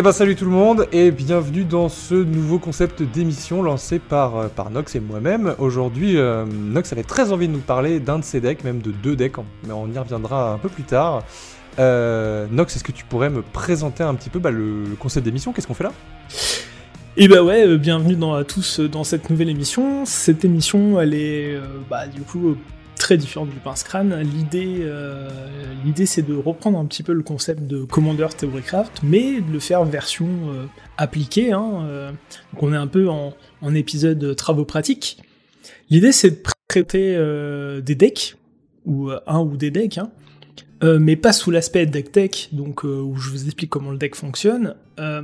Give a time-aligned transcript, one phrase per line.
[0.00, 4.36] Eh ben salut tout le monde et bienvenue dans ce nouveau concept d'émission lancé par,
[4.36, 5.56] euh, par Nox et moi-même.
[5.58, 8.92] Aujourd'hui, euh, Nox avait très envie de nous parler d'un de ses decks, même de
[8.92, 11.24] deux decks, mais on y reviendra un peu plus tard.
[11.80, 15.52] Euh, Nox, est-ce que tu pourrais me présenter un petit peu bah, le, concept d'émission
[15.52, 15.92] Qu'est-ce qu'on fait là?
[17.16, 20.04] Et bah ouais, bienvenue dans, à tous dans cette nouvelle émission.
[20.04, 21.58] Cette émission, elle est
[21.90, 22.56] bah, du coup
[22.98, 24.20] très différente du pince crâne.
[24.20, 25.28] L'idée, euh,
[25.84, 29.60] l'idée c'est de reprendre un petit peu le concept de Commander Theorycraft, mais de le
[29.60, 30.66] faire version euh,
[30.96, 31.52] appliquée.
[31.52, 32.10] Hein, euh.
[32.52, 33.34] donc on est un peu en,
[33.74, 35.22] épisode travaux pratiques.
[35.90, 37.16] L'idée c'est de traiter
[37.82, 38.36] des decks
[38.86, 39.98] ou un ou des decks.
[39.98, 40.10] Hein,
[40.82, 44.74] mais pas sous l'aspect deck tech, donc où je vous explique comment le deck fonctionne,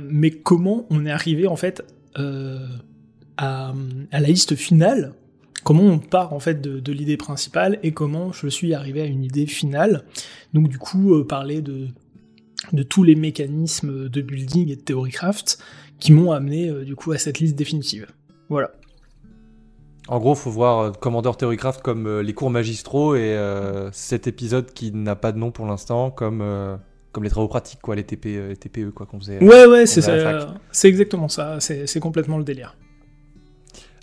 [0.01, 1.83] mais comment on est arrivé en fait
[3.37, 3.73] à,
[4.11, 5.13] la liste finale
[5.65, 9.23] comment on part en fait de, l'idée principale et comment je suis arrivé à une
[9.23, 10.05] idée finale.
[10.53, 11.87] Donc du coup, euh, parler de,
[12.71, 15.57] de tous les mécanismes de building et de theorycraft
[15.99, 18.07] qui m'ont amené euh, du coup à cette liste définitive.
[18.47, 18.71] Voilà.
[20.07, 23.35] En gros, faut voir euh, Commander Theorycraft comme les cours magistraux et
[23.91, 26.43] cet épisode qui n'a pas de nom pour l'instant comme
[27.11, 29.43] comme les travaux pratiques quoi, les, TP, TPE quoi qu'on faisait.
[29.43, 30.01] Ouais ouais, c'est
[30.71, 32.75] c'est exactement ça, c'est complètement le délire.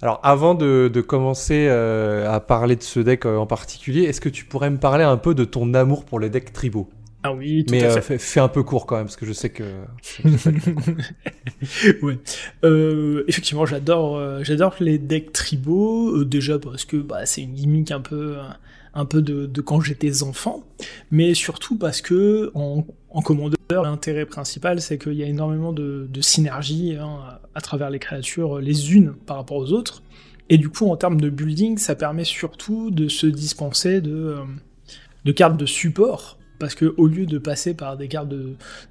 [0.03, 4.29] Alors, avant de, commencer euh, à parler de ce deck euh, en particulier, est-ce que
[4.29, 6.91] tu pourrais me parler un peu de ton amour pour les decks tribaux?
[7.23, 8.19] Ah oui, tout Mais à euh, fait.
[8.19, 9.63] fais, un peu court quand même, parce que je sais que.
[12.03, 12.19] ouais.
[13.29, 16.25] effectivement, j'adore, j'adore les decks tribaux.
[16.25, 18.39] déjà parce que bah, c'est une gimmick un peu,
[18.95, 20.65] un peu de, quand j'étais enfant,
[21.11, 22.85] mais surtout parce que en,
[23.23, 28.59] commandeur, l'intérêt principal, c'est qu'il y a énormément de, synergie hein, à travers les créatures,
[28.59, 30.03] les unes par rapport aux autres.
[30.49, 34.45] Et du coup, en termes de building, ça permet surtout de se dispenser de, euh,
[35.25, 38.33] de cartes de support, parce que au lieu de passer par des cartes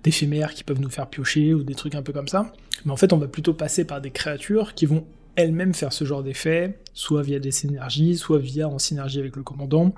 [0.04, 2.52] d'éphémères qui peuvent nous faire piocher ou des trucs un peu comme ça,
[2.86, 5.06] mais en fait, on va plutôt passer par des créatures qui vont
[5.36, 9.44] elles-mêmes faire ce genre d'effet, soit via des synergies, soit via en synergie avec le
[9.44, 9.94] commandant.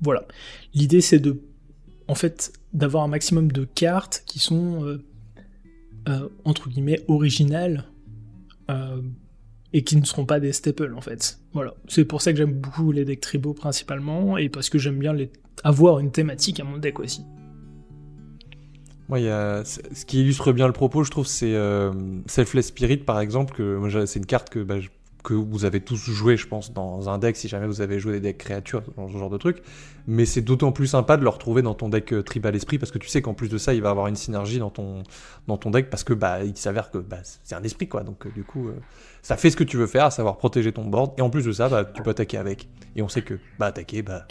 [0.00, 0.26] Voilà.
[0.74, 1.40] L'idée c'est de,
[2.08, 5.02] en fait, d'avoir un maximum de cartes qui sont euh,
[6.08, 7.84] euh, entre guillemets originales
[8.70, 9.00] euh,
[9.72, 11.40] et qui ne seront pas des staples en fait.
[11.52, 11.74] Voilà.
[11.86, 15.12] C'est pour ça que j'aime beaucoup les decks tribaux principalement et parce que j'aime bien
[15.12, 15.30] les...
[15.64, 17.22] avoir une thématique à mon deck aussi.
[19.08, 19.64] Moi, y a...
[19.64, 21.92] ce qui illustre bien le propos, je trouve, c'est euh,
[22.26, 23.54] Selfless Spirit, par exemple.
[24.06, 24.76] C'est une carte que, bah,
[25.24, 28.12] que vous avez tous joué, je pense, dans un deck, si jamais vous avez joué
[28.14, 29.62] des decks créatures, ce genre de truc.
[30.06, 32.92] Mais c'est d'autant plus sympa de le retrouver dans ton deck euh, Tribal Esprit, parce
[32.92, 35.02] que tu sais qu'en plus de ça, il va avoir une synergie dans ton,
[35.46, 38.02] dans ton deck, parce que bah, il s'avère que bah, c'est un esprit, quoi.
[38.02, 38.68] Donc, euh, du coup,
[39.22, 41.12] ça fait ce que tu veux faire, à savoir protéger ton board.
[41.16, 42.68] Et en plus de ça, bah, tu peux attaquer avec.
[42.94, 44.26] Et on sait que bah, attaquer, bah,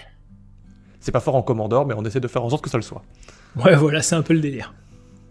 [1.00, 2.84] c'est pas fort en commandeur, mais on essaie de faire en sorte que ça le
[2.84, 3.04] soit.
[3.64, 4.74] Ouais, voilà, c'est un peu le délire.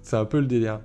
[0.02, 0.80] C'est un peu le délire.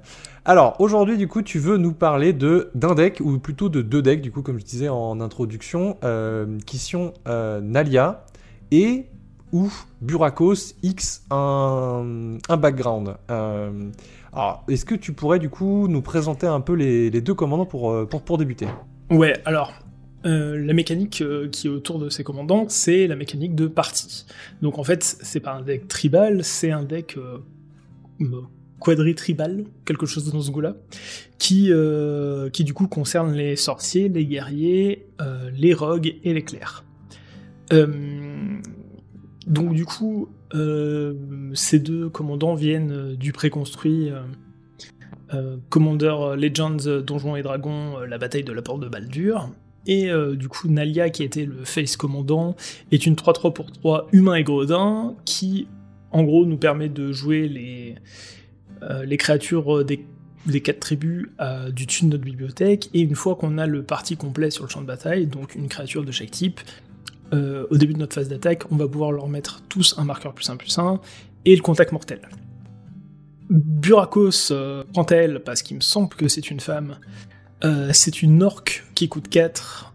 [0.46, 4.02] Alors, aujourd'hui, du coup, tu veux nous parler de d'un deck, ou plutôt de deux
[4.02, 8.26] decks, du coup, comme je disais en introduction, euh, qui sont euh, Nalia
[8.72, 9.06] et
[9.52, 9.72] ou
[10.02, 13.16] Burakos X un, un background.
[13.30, 13.92] Euh,
[14.34, 18.08] alors, est-ce que tu pourrais, du coup, nous présenter un peu les, deux commandants pour,
[18.08, 18.68] pour, pour débuter?
[19.12, 19.74] Ouais, alors,
[20.24, 24.26] la mécanique qui est autour de ces commandants, c'est la mécanique de partie.
[24.62, 27.18] Donc en fait, c'est pas un deck tribal, c'est un deck
[28.82, 30.76] quadritribal, quelque chose dans ce goût-là,
[31.38, 36.42] qui, euh, qui du coup concerne les sorciers, les guerriers, euh, les rogues et les
[36.42, 36.84] clercs.
[37.72, 38.60] Euh,
[39.48, 40.30] donc du coup,
[41.54, 44.12] ces deux commandants viennent du préconstruit
[45.70, 49.50] Commander Legends Donjons et Dragons, la bataille de la porte de Baldur,
[49.88, 52.56] et du coup, Nalia, qui était le face commandant,
[52.92, 55.68] est une 3-3 pour 3 humain et gredin, qui
[56.12, 57.96] en gros nous permet de jouer les,
[58.84, 63.36] euh, créatures euh, des, quatre tribus euh, du dessus de notre bibliothèque, et une fois
[63.36, 66.32] qu'on a le parti complet sur le champ de bataille, donc une créature de chaque
[66.32, 66.60] type,
[67.34, 70.50] au début de notre phase d'attaque, on va pouvoir leur mettre tous un marqueur plus
[70.50, 71.00] 1 plus 1,
[71.46, 72.20] et le contact mortel.
[73.50, 74.52] Burakos,
[74.94, 76.98] quant à elle, parce qu'il me semble que c'est une femme,
[77.94, 79.94] c'est une orque qui coûte 4,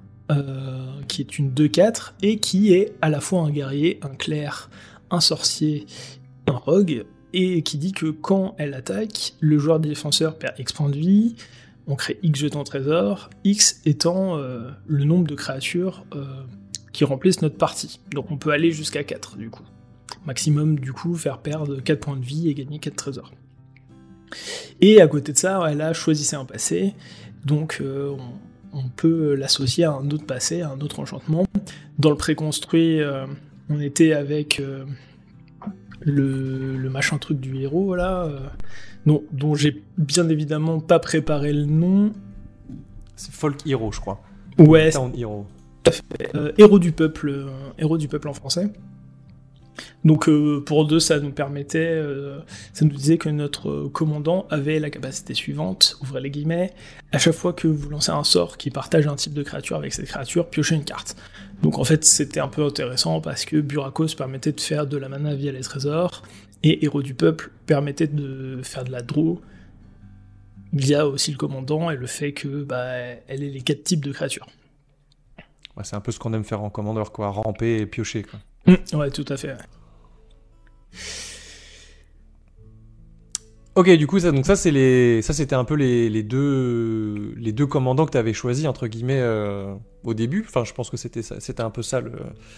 [1.08, 4.70] qui est une 2-4, et qui est à la fois un guerrier, un clerc,
[5.10, 5.86] un sorcier,
[6.46, 10.88] un rogue, et qui dit que quand elle attaque, le joueur défenseur perd X points
[10.88, 11.34] de vie,
[11.86, 16.24] on crée X jetons trésor, X étant euh, le nombre de créatures euh,
[16.92, 18.00] qui remplissent notre partie.
[18.12, 19.64] Donc on peut aller jusqu'à 4 du coup.
[20.24, 23.32] Maximum du coup faire perdre 4 points de vie et gagner 4 trésors.
[24.80, 26.94] Et à côté de ça, elle a choisi un passé,
[27.46, 28.14] donc euh,
[28.72, 31.46] on, peut l'associer à un autre passé, à un autre enchantement.
[31.98, 33.00] Dans le préconstruit,
[33.70, 34.60] on était avec
[36.00, 38.28] le, le machin truc du héros là,
[39.06, 42.12] dont j'ai bien évidemment pas préparé le nom.
[43.14, 44.20] C'est Folk Hero, je crois.
[44.58, 44.90] Ouais.
[44.90, 45.46] Town Hero.
[46.58, 47.46] héros du peuple,
[47.78, 48.68] héros du peuple en français.
[50.04, 52.40] Donc euh, pour deux, ça nous permettait, euh,
[52.72, 56.72] ça nous disait que notre commandant avait la capacité suivante, ouvrez les guillemets,
[57.12, 59.92] à chaque fois que vous lancez un sort qui partage un type de créature avec
[59.92, 61.16] cette créature, piochez une carte.
[61.62, 65.08] Donc en fait c'était un peu intéressant parce que Burakos permettait de faire de la
[65.08, 66.22] mana via les trésors,
[66.62, 69.40] et Héros du Peuple permettait de faire de la draw
[70.72, 72.96] via aussi le commandant et le fait que bah,
[73.28, 74.46] elle ait les quatre types de créatures.
[75.82, 78.22] c'est un peu ce qu'on aime faire en commandeur, quoi, ramper et piocher.
[78.22, 78.40] Quoi.
[78.66, 79.56] Mmh, ouais, tout à fait.
[83.76, 87.34] Ok, du coup, ça, donc ça, c'est les, ça, c'était un peu les, les, deux,
[87.36, 90.46] les deux commandants que tu avais choisis entre guillemets euh, au début.
[90.48, 92.12] Enfin, je pense que c'était, c'était un peu ça le.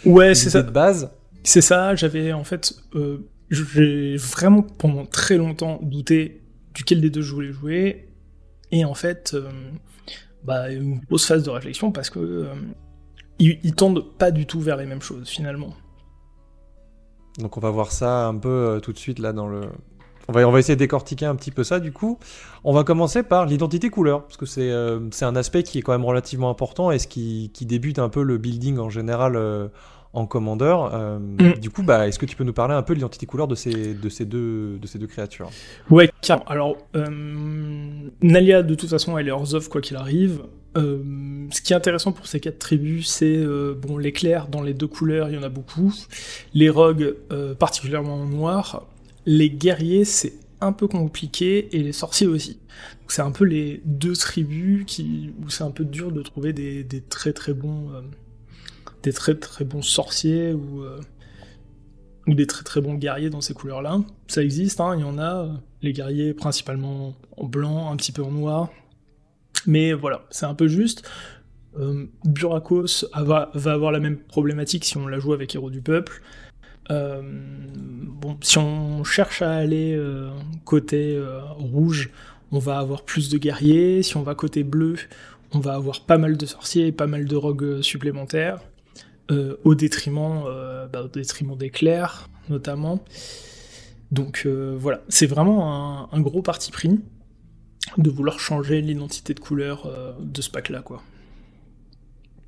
[0.05, 0.63] Ouais, c'est ça.
[0.63, 1.11] De base.
[1.43, 1.97] C'est ça.
[1.97, 3.19] J'avais en fait, euh,
[3.51, 6.41] j'ai vraiment pendant très longtemps douté
[6.73, 8.09] duquel des deux je voulais jouer,
[8.71, 9.51] et en fait, euh,
[10.45, 12.47] bah, une grosse phase de réflexion parce que
[13.41, 15.75] ils tendent pas du tout vers les mêmes choses finalement.
[17.39, 19.63] Donc on va voir ça un peu euh, tout de suite là dans le...
[20.31, 22.19] On va, on va essayer de décortiquer un petit peu ça du coup.
[22.65, 25.93] On va commencer par l'identité couleur, parce que c'est euh, un aspect qui est quand
[25.93, 29.69] même relativement important et ce qui, débute un peu le building en général euh,
[30.13, 31.19] en commandeur.
[31.19, 31.59] Mm.
[31.61, 33.55] Du coup, bah, est-ce que tu peux nous parler un peu de l'identité couleur de
[33.55, 35.51] ces, de, ces deux, de ces deux créatures?
[35.91, 36.47] Ouais, carrément.
[36.49, 36.77] Alors,
[38.23, 40.43] Nalia, de toute façon, elle est hors of quoi qu'il arrive.
[40.77, 40.99] Euh,
[41.51, 44.87] ce qui est intéressant pour ces quatre tribus, c'est euh, bon l'éclair dans les deux
[44.87, 45.95] couleurs, il y en a beaucoup.
[46.55, 48.87] Les rogues, euh, particulièrement en noir.
[49.27, 52.59] Les guerriers, c'est un peu compliqué et les sorciers aussi.
[53.09, 56.85] C'est un peu les deux tribus qui où c'est un peu dur de trouver des,
[57.09, 57.91] très très bons
[59.03, 60.85] des très très bons sorciers ou
[62.29, 64.01] ou des très très bons guerriers dans ces couleurs-là.
[64.29, 65.49] Ça existe, hein, il y en a.
[65.81, 68.69] Les guerriers principalement en blanc, un petit peu en noir,
[69.67, 71.09] mais voilà, c'est un peu juste.
[71.79, 76.23] Euh, Burakos va, avoir la même problématique si on la joue avec Héros du Peuple.
[76.91, 77.23] Euh,
[78.41, 80.31] si on cherche à aller euh,
[80.65, 81.23] côté
[81.59, 82.11] rouge,
[82.51, 84.03] on va avoir plus de guerriers.
[84.03, 84.97] Si on va côté bleu,
[85.53, 88.59] on va avoir pas mal de sorciers et pas mal de rogues supplémentaires.
[89.31, 90.45] Au détriment,
[90.93, 93.05] bah, au détriment des clercs, notamment.
[94.11, 96.99] Donc voilà, c'est vraiment un gros parti pris
[97.97, 101.03] de vouloir changer l'identité de couleur euh, de ce pack-là, quoi.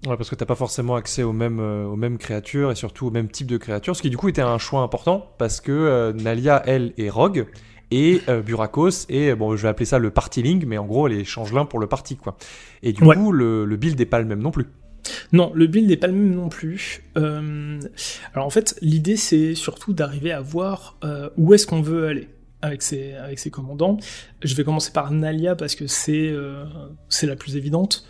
[0.07, 3.07] Ouais, parce que t'as pas forcément accès aux mêmes, euh, aux mêmes créatures et surtout
[3.07, 5.73] au même type de créatures, ce qui du coup était un choix important parce que
[5.73, 7.47] euh, Nalia, elle, est rogue
[7.91, 11.25] et Burakos et bon, je vais appeler ça le party link, mais en gros, elle
[11.25, 12.37] change l'un pour le party, quoi.
[12.85, 14.67] Et du coup, le, le, build n'est pas le même non plus.
[15.33, 17.03] Non, le build n'est pas le même non plus.
[17.17, 20.99] alors en fait, l'idée c'est surtout d'arriver à voir
[21.37, 22.29] où est-ce qu'on veut aller
[22.63, 23.99] avec ses, commandants.
[24.43, 26.65] Je vais commencer par Nalia parce que c'est euh,
[27.23, 28.05] la plus évidente.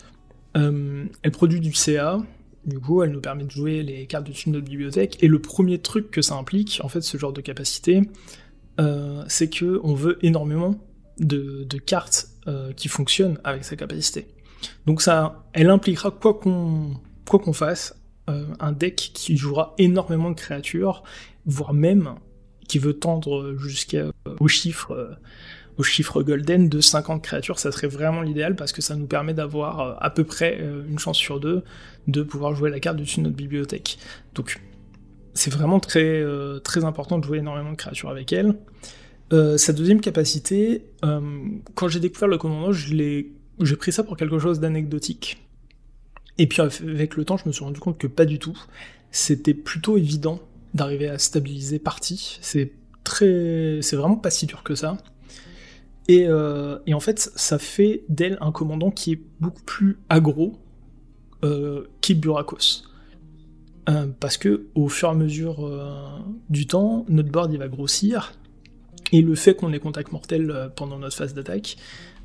[0.57, 2.19] Euh, elle produit du CA,
[2.65, 5.79] du coup elle nous permet de jouer les cartes de notre bibliothèque, et le premier
[5.79, 8.01] truc que ça implique, en fait, ce genre de capacité,
[8.79, 10.75] euh, c'est que on veut énormément
[11.19, 12.27] de, de cartes
[12.75, 14.25] qui fonctionnent avec sa capacité.
[14.85, 16.95] Donc ça, elle impliquera quoi qu'on
[17.27, 17.97] quoi qu'on fasse,
[18.27, 21.03] un deck qui jouera énormément de créatures,
[21.45, 22.15] voire même
[22.71, 25.13] qui veut tendre jusqu'au chiffre, euh,
[25.77, 29.33] au chiffre golden de 50 créatures, ça serait vraiment l'idéal parce que ça nous permet
[29.33, 31.63] d'avoir euh, à peu près euh, une chance sur deux
[32.07, 33.97] de pouvoir jouer la carte dessus de notre bibliothèque.
[34.35, 34.61] Donc
[35.33, 36.25] c'est vraiment très,
[36.63, 38.55] très important de jouer énormément de créatures avec elle.
[39.31, 42.73] sa deuxième capacité, quand j'ai découvert le commandant,
[43.65, 45.41] j'ai pris ça pour quelque chose d'anecdotique.
[46.37, 48.57] Et puis avec le temps, je me suis rendu compte que pas du tout.
[49.11, 50.39] C'était plutôt évident
[50.73, 52.39] d'arriver à stabiliser partie.
[52.41, 52.71] C'est
[53.03, 54.97] très, c'est vraiment pas si dur que ça.
[56.07, 60.57] Et, euh, en fait, ça fait d'elle un commandant qui est beaucoup plus aggro
[61.43, 62.83] euh, qu'Iburakos.
[63.89, 68.33] Euh, parce que au fur et à mesure euh, du temps, notre board va grossir,
[69.11, 71.77] et le fait qu'on ait contact mortel pendant notre phase d'attaque,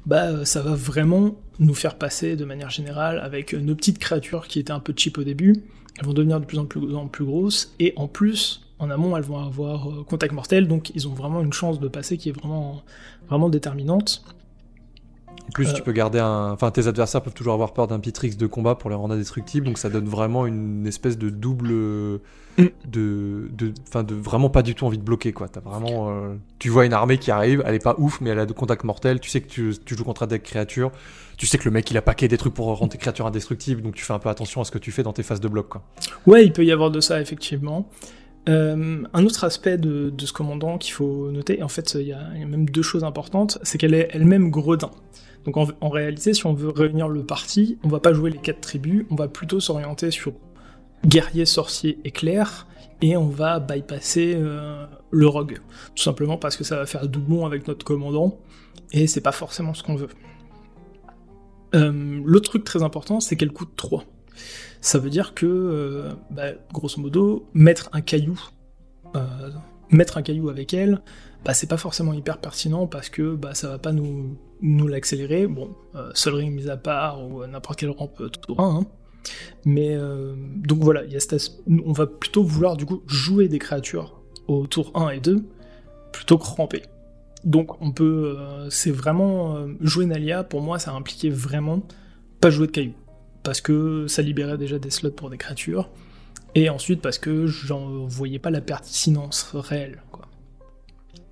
[0.06, 4.58] bah ça va vraiment nous faire passer de manière générale avec nos petites créatures qui
[4.58, 5.64] étaient un peu cheap au début,
[5.98, 9.16] elles vont devenir de plus en plus, en plus grosses, et en plus, en amont,
[9.16, 12.28] elles vont avoir euh, contact mortel, donc ils ont vraiment une chance de passer qui
[12.28, 12.82] est vraiment,
[13.28, 14.22] vraiment déterminante.
[15.48, 15.84] En plus, tu euh.
[15.84, 16.52] peux garder un.
[16.52, 19.66] Enfin, tes adversaires peuvent toujours avoir peur d'un Pitrix de combat pour les rendre indestructibles,
[19.66, 21.72] donc ça donne vraiment une espèce de double.
[22.58, 22.64] Mm.
[22.86, 25.46] De, de, enfin, de vraiment pas du tout envie de bloquer, quoi.
[25.54, 28.38] As vraiment, euh, tu vois une armée qui arrive, elle est pas ouf, mais elle
[28.38, 29.20] a de contact mortel.
[29.20, 30.90] Tu sais que tu, tu joues contre des créatures.
[31.36, 33.82] Tu sais que le mec il a paqué des trucs pour rendre tes créatures indestructibles,
[33.82, 35.48] donc tu fais un peu attention à ce que tu fais dans tes phases de
[35.48, 35.82] bloc, quoi.
[36.26, 37.88] Ouais, il peut y avoir de ça, effectivement.
[38.46, 42.68] Un autre aspect de, ce commandant qu'il faut noter, en fait, il y, a même
[42.68, 44.90] deux choses importantes, c'est qu'elle est elle-même gredin.
[45.46, 48.60] Donc en, réalité, si on veut réunir le parti, on va pas jouer les quatre
[48.60, 50.32] tribus, on va plutôt s'orienter sur
[51.04, 52.66] guerrier, sorcier, éclair,
[53.00, 55.60] et on va bypasser euh, le rogue.
[55.94, 58.38] Tout simplement parce que ça va faire doublon avec notre commandant,
[58.92, 60.08] et c'est pas forcément ce qu'on veut.
[61.76, 64.04] Euh, L'autre truc très important, c'est qu'elle coûte 3.
[64.80, 68.40] Ça veut dire que, euh, bah, grosso modo, mettre un caillou,
[69.14, 69.50] euh,
[69.90, 71.02] mettre un caillou avec elle,
[71.44, 75.46] bah, c'est pas forcément hyper pertinent parce que bah, ça va pas nous, l'accélérer.
[75.46, 78.86] Bon, euh, Ring mis à part ou n'importe quelle rampe tout au 1,
[79.64, 79.96] mais
[80.56, 81.02] donc voilà,
[81.84, 85.44] on va plutôt vouloir du coup jouer des créatures au tour 1 et 2
[86.12, 86.82] plutôt que ramper.
[87.44, 88.36] Donc on peut,
[88.70, 91.82] c'est vraiment jouer Nalia pour moi ça impliquait vraiment
[92.40, 92.94] pas jouer de caillou
[93.46, 95.88] parce que ça libérait déjà des slots pour des créatures,
[96.56, 100.02] et ensuite parce que j'en voyais pas la pertinence réelle.
[100.10, 100.26] Quoi.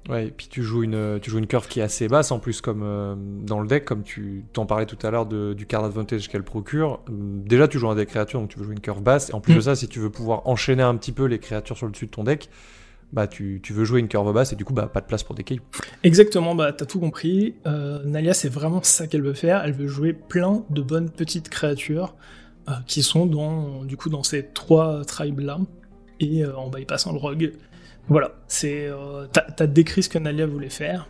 [0.08, 2.38] Ouais, et puis tu joues une, tu joues une curve qui est assez basse en
[2.38, 5.84] plus, comme euh, dans le deck, comme tu t'en parlais tout à l'heure du card
[5.84, 7.00] advantage qu'elle procure.
[7.08, 9.40] Déjà, tu joues un deck créatures, donc tu veux jouer une curve basse, et en
[9.40, 9.62] plus de mm.
[9.62, 12.12] ça, si tu veux pouvoir enchaîner un petit peu les créatures sur le dessus de
[12.12, 12.48] ton deck,
[13.12, 15.34] bah tu, veux jouer une curve basse et du coup bah pas de place pour
[15.34, 15.62] des cailloux.
[16.02, 17.54] Exactement, bah t'as tout compris.
[17.66, 19.62] Euh, Nalia c'est vraiment ça qu'elle veut faire.
[19.64, 22.14] Elle veut jouer plein de bonnes petites créatures
[22.68, 25.58] euh, qui sont dans du coup dans ces trois tribes là
[26.20, 27.52] et euh, en bypassant le rogue.
[28.08, 28.90] Voilà, c'est
[29.32, 31.08] t'as décrit ce que Nalia voulait faire.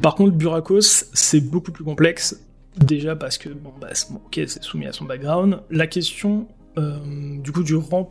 [0.00, 0.80] Par contre Burakos
[1.12, 2.40] c'est beaucoup plus complexe
[2.78, 5.60] déjà parce que bon bah c'est soumis à son background.
[5.70, 6.46] La question
[6.76, 8.08] du coup du ramp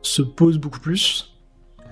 [0.00, 1.31] se pose beaucoup plus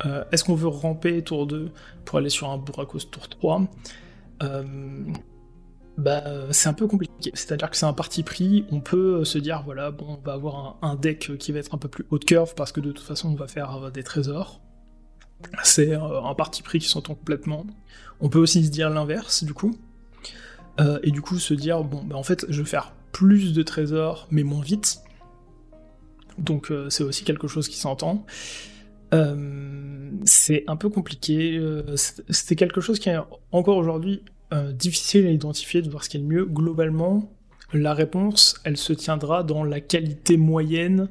[0.06, 1.70] euh, est-ce qu'on veut ramper tour 2
[2.04, 3.62] pour aller sur un Burakos tour 3
[4.42, 4.62] euh,
[5.98, 7.30] bah, c'est un peu compliqué.
[7.34, 8.64] C'est-à-dire que c'est un parti pris.
[8.70, 11.78] On peut se dire, voilà, bon, on va avoir un, deck qui va être un
[11.78, 14.02] peu plus haut de curve parce que de toute façon, on va faire euh, des
[14.02, 14.62] trésors.
[15.62, 17.66] C'est un parti pris qui s'entend complètement.
[18.20, 19.74] On peut aussi se dire l'inverse, du coup.
[21.02, 24.26] et du coup, se dire, bon, bah, en fait, je vais faire plus de trésors,
[24.30, 25.00] mais moins vite.
[26.38, 28.26] Donc, c'est aussi quelque chose qui s'entend.
[29.14, 31.56] Euh, c'est un peu compliqué.
[31.56, 33.18] Euh, c'était quelque chose qui est
[33.52, 36.44] encore aujourd'hui euh, difficile à identifier, de voir ce qui est le mieux.
[36.44, 37.30] Globalement,
[37.72, 41.08] la réponse, elle se tiendra dans la qualité moyenne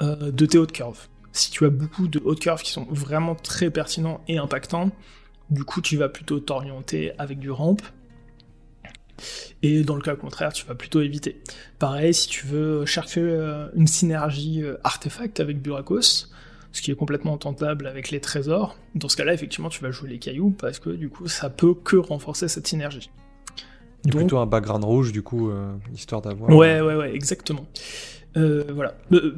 [0.00, 1.06] de tes hautes curves.
[1.30, 4.90] Si tu as beaucoup de hautes curves qui sont vraiment très pertinents et impactants,
[5.50, 7.76] du coup, tu vas plutôt t'orienter avec du ramp.
[9.62, 11.40] Et dans le cas contraire, tu vas plutôt éviter.
[11.78, 13.20] Pareil, si tu veux chercher
[13.76, 16.26] une synergie artefact avec Burakos,
[16.74, 18.76] ce qui est complètement tentable avec les trésors.
[18.96, 21.72] Dans ce cas-là, effectivement, tu vas jouer les cailloux parce que du coup, ça peut
[21.72, 23.10] que renforcer cette synergie.
[24.04, 24.16] Donc...
[24.16, 26.50] Plutôt un background rouge, du coup, euh, histoire d'avoir.
[26.50, 27.64] Ouais, ouais, ouais, exactement.
[28.36, 28.96] Euh, voilà.
[29.12, 29.32] Euh,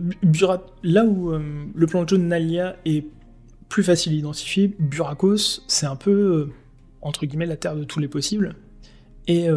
[0.82, 3.04] là où le plan de jeu de Nalia est
[3.68, 6.48] plus facile à identifier, Burakos, c'est un peu,
[7.02, 8.56] entre guillemets, la terre de tous les possibles.
[9.28, 9.48] Et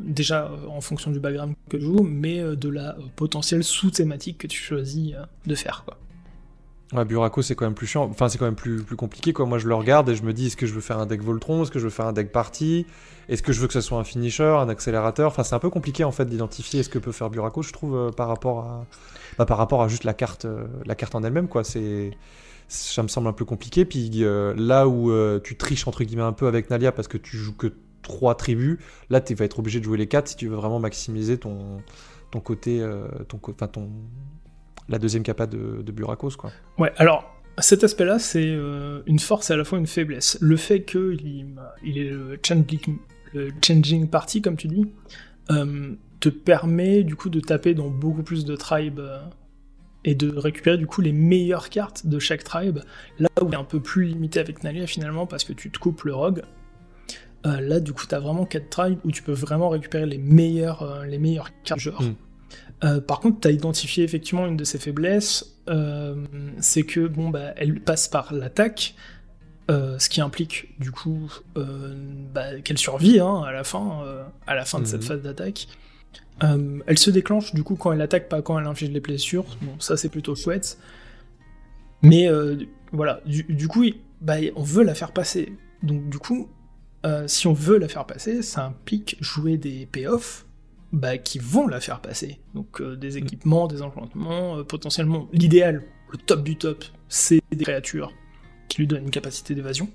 [0.00, 4.58] déjà en fonction du background que tu joues, mais de la potentielle sous-thématique que tu
[4.58, 5.14] choisis
[5.46, 5.82] de faire.
[5.84, 5.98] Quoi.
[6.92, 8.04] Ouais, Buraco, c'est quand même plus chiant.
[8.04, 9.32] Enfin, c'est quand même plus, plus compliqué.
[9.32, 9.46] Quoi.
[9.46, 11.22] Moi, je le regarde et je me dis est-ce que je veux faire un deck
[11.22, 11.62] Voltron?
[11.62, 12.86] Est-ce que je veux faire un deck party?
[13.28, 15.28] Est-ce que je veux que ce soit un finisher, un accélérateur?
[15.28, 17.96] Enfin, c'est un peu compliqué en fait d'identifier ce que peut faire Buraco, je trouve,
[17.96, 18.86] euh, par, rapport à...
[19.38, 21.48] Bah, par rapport à juste la carte, euh, la carte en elle-même.
[21.48, 21.64] quoi.
[21.64, 22.10] C'est
[22.68, 23.84] ça me semble un peu compliqué.
[23.84, 25.10] Puis euh, là où
[25.40, 27.72] tu triches entre guillemets un peu avec Nalia parce que tu joues que
[28.02, 28.78] trois tribus,
[29.10, 31.82] là tu vas être obligé de jouer les quatre si tu veux vraiment maximiser ton,
[32.30, 32.86] ton côté,
[33.28, 33.90] ton, enfin, ton,
[34.88, 36.50] la deuxième capa de, de Burakos, quoi.
[36.78, 40.38] Ouais, alors cet aspect-là, c'est euh, une force et à la fois une faiblesse.
[40.40, 42.98] Le fait qu'il il est le changing,
[43.32, 44.86] le changing party, comme tu dis,
[45.50, 49.20] euh, te permet du coup de taper dans beaucoup plus de tribes euh,
[50.04, 52.80] et de récupérer du coup les meilleures cartes de chaque tribe.
[53.18, 55.78] Là où il est un peu plus limité avec Nalia finalement parce que tu te
[55.78, 56.42] coupes le rogue.
[57.44, 61.04] là, du coup, tu as vraiment 4 tribes où tu peux vraiment récupérer les meilleures,
[61.06, 62.02] les meilleures cartes du genre.
[62.82, 66.16] Euh, par contre, tu as identifié effectivement une de ses faiblesses, euh,
[66.58, 68.94] c'est que bon bah elle passe par l'attaque,
[69.70, 74.02] euh, ce qui implique du coup bah, qu'elle survit hein, à la fin,
[74.46, 75.06] à la fin de cette mhm.
[75.06, 75.68] phase d'attaque.
[76.40, 79.46] elle se déclenche du coup quand elle attaque, pas quand elle inflige les blessures.
[79.62, 80.78] Bon, ça c'est plutôt chouette.
[82.02, 82.28] Mais
[82.92, 83.84] voilà, du, coup,
[84.20, 85.54] bah, on veut la faire passer.
[85.82, 86.50] Donc du coup,
[87.26, 90.44] si on veut la faire passer, ça implique jouer des payoffs
[90.94, 92.38] bah, qui vont la faire passer.
[92.54, 93.18] Donc euh, des mm.
[93.18, 98.12] équipements, des enchantements, euh, potentiellement l'idéal, le top du top, c'est des créatures
[98.68, 99.88] qui lui donnent une capacité d'évasion.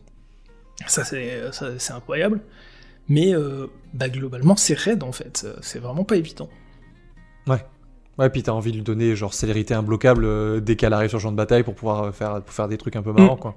[0.87, 1.41] Ça c'est
[1.77, 2.41] c'est incroyable.
[3.07, 6.49] Mais euh, bah, globalement c'est raide en fait, c'est vraiment pas évident.
[7.47, 7.65] Ouais.
[8.19, 11.19] Ouais, puis t'as envie de lui donner genre célérité imbloquable euh, dès qu'elle arrive sur
[11.19, 13.37] le champ de bataille pour pouvoir euh, faire, pour faire des trucs un peu marrants,
[13.37, 13.55] quoi.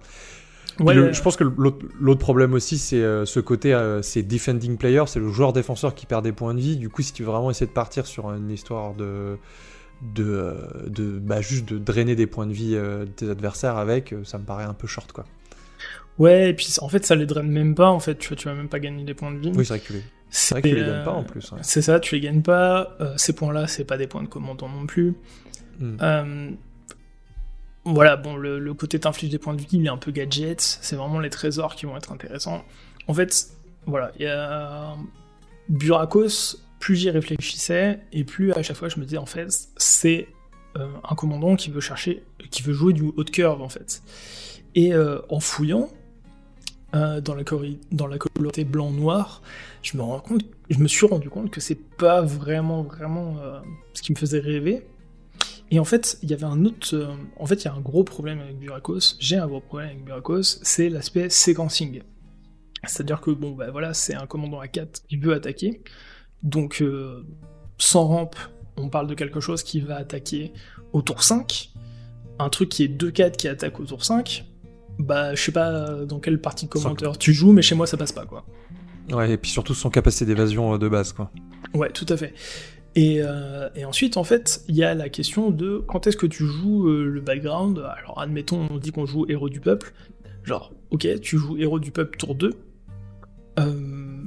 [0.80, 4.76] Ouais, Le- je pense que l'autre problème aussi, c'est euh, ce côté, euh, c'est defending
[4.76, 6.76] player, c'est le joueur défenseur qui perd des points de vie.
[6.76, 9.36] Du coup, si tu veux vraiment essayer de partir sur une histoire de,
[10.14, 10.54] de, euh,
[10.88, 14.38] de bah, juste de drainer des points de vie euh, de tes adversaires avec, ça
[14.38, 15.24] me paraît un peu short, quoi.
[16.18, 18.48] Ouais, et puis en fait, ça les draine même pas, en fait, tu vois, tu
[18.48, 19.52] vas même pas gagner des points de vie.
[19.54, 21.50] Oui, c'est vrai que tu les, c'est vrai que tu les donnes pas en plus.
[21.52, 21.58] ouais.
[21.62, 22.96] C'est ça, tu les gagnes pas.
[23.16, 25.14] ces points-là, c'est pas des points de commandant non plus.
[25.80, 25.96] Hmm.
[27.84, 30.60] Voilà, bon, le, côté t'inflige des points de vie, il est un peu gadget.
[30.60, 32.64] C'est vraiment les trésors qui vont être intéressants.
[33.08, 33.48] En fait,
[33.86, 34.94] voilà, il y a
[35.68, 40.28] Burakos, plus j'y réfléchissais, et plus à chaque fois je me disais, en fait, c'est
[40.78, 44.02] euh, un commandant qui veut chercher, qui veut jouer du haut de curve, en fait.
[44.74, 45.88] Et euh, en fouillant,
[46.94, 47.42] euh, dans, la
[47.90, 48.18] dans la
[48.64, 49.42] blanc-noir,
[49.82, 50.02] je me
[50.70, 53.36] je me suis rendu compte que c'est pas vraiment, vraiment
[53.92, 54.86] ce qui me faisait rêver.
[55.72, 56.94] Et en fait, il y avait un autre.
[56.94, 57.06] euh,
[57.38, 59.16] en fait, il y a un gros problème avec Burakos.
[59.18, 62.02] J'ai un gros problème avec Burakos, c'est l'aspect séquencing.
[62.86, 65.82] C'est-à-dire que, bon, bah voilà, c'est un commandant à 4 qui veut attaquer.
[66.42, 67.24] Donc, euh,
[67.78, 68.36] sans rampe,
[68.76, 70.52] on parle de quelque chose qui va attaquer
[70.92, 71.70] au tour 5.
[72.38, 74.44] Un truc qui est 2-4 qui attaque au tour 5.
[74.98, 77.96] Bah, je sais pas dans quelle partie de commentaire tu joues, mais chez moi ça
[77.96, 78.44] passe pas, quoi.
[79.10, 81.30] Ouais, et puis surtout sans capacité d'évasion euh, de base, quoi.
[81.72, 82.34] Ouais, tout à fait.
[82.94, 86.26] Et, euh, et ensuite, en fait, il y a la question de quand est-ce que
[86.26, 87.78] tu joues euh, le background.
[87.78, 89.92] Alors, admettons, on dit qu'on joue héros du peuple.
[90.44, 92.52] Genre, ok, tu joues héros du peuple tour 2.
[93.58, 94.22] Euh,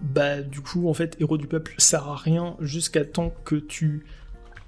[0.00, 4.04] bah, du coup, en fait, héros du peuple sert à rien jusqu'à temps que tu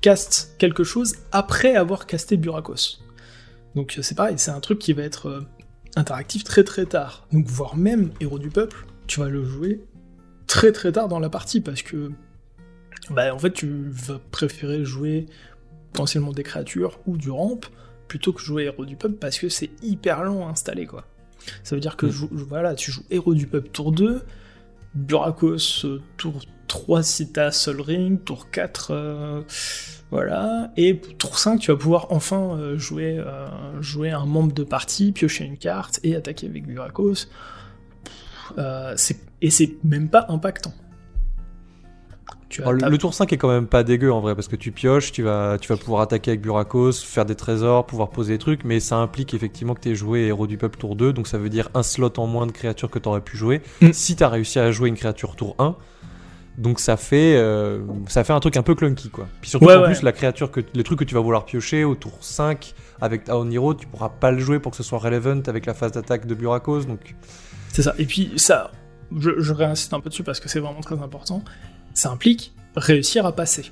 [0.00, 3.00] castes quelque chose après avoir casté Burakos.
[3.74, 5.44] Donc, c'est pareil, c'est un truc qui va être
[5.96, 7.26] interactif très très tard.
[7.32, 9.82] Donc, voire même héros du peuple, tu vas le jouer
[10.46, 12.12] très très tard dans la partie parce que
[13.10, 15.26] bah en fait tu vas préférer jouer
[15.92, 17.60] potentiellement des créatures ou du ramp
[18.08, 21.04] plutôt que jouer héros du peuple parce que c'est hyper long à installer quoi.
[21.62, 22.28] Ça veut dire que Mm.
[22.48, 24.22] voilà, tu joues héros du peuple tour 2,
[24.94, 29.42] Burakos euh, tour 3 si t'as Sol Ring, tour 4 euh,
[30.10, 33.22] voilà, et tour 5 tu vas pouvoir enfin euh, jouer,
[33.80, 37.26] jouer un membre de partie, piocher une carte et attaquer avec Burakos.
[39.40, 40.72] Et c'est même pas impactant.
[42.54, 44.70] Tu Alors, le, tour 5 est quand même pas dégueu en vrai, parce que tu
[44.70, 48.38] pioches, tu vas, tu vas pouvoir attaquer avec Burakos, faire des trésors, pouvoir poser des
[48.38, 51.36] trucs, mais ça implique effectivement que tu joué héros du peuple tour 2, donc ça
[51.36, 53.92] veut dire un slot en moins de créatures que tu aurais pu jouer, Mm.
[53.92, 55.74] si tu as réussi à jouer une créature tour 1.
[56.56, 59.26] Donc ça fait, euh, ça fait un truc un peu clunky quoi.
[59.40, 59.86] Puis surtout Ouais, en ouais.
[59.86, 63.24] plus la créature que le truc que tu vas vouloir piocher au tour 5 avec
[63.24, 65.90] ta Oniro, tu pourras pas le jouer pour que ce soit relevant avec la phase
[65.90, 67.16] d'attaque de Burakos donc
[67.72, 67.94] C'est ça.
[67.98, 68.70] Et puis ça,
[69.18, 71.42] je, je réinsiste un peu dessus parce que c'est vraiment très important.
[71.94, 73.70] Ça implique réussir à passer.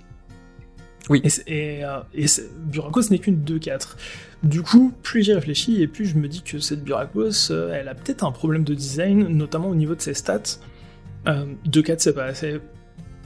[1.10, 1.20] Oui.
[1.46, 2.26] Et, euh, et
[2.58, 3.96] Burakos n'est qu'une 2-4.
[4.44, 7.88] Du coup, plus j'y réfléchis et plus je me dis que cette Burakos, euh, elle
[7.88, 10.58] a peut-être un problème de design, notamment au niveau de ses stats.
[11.26, 12.60] Euh, 2-4, c'est pas assez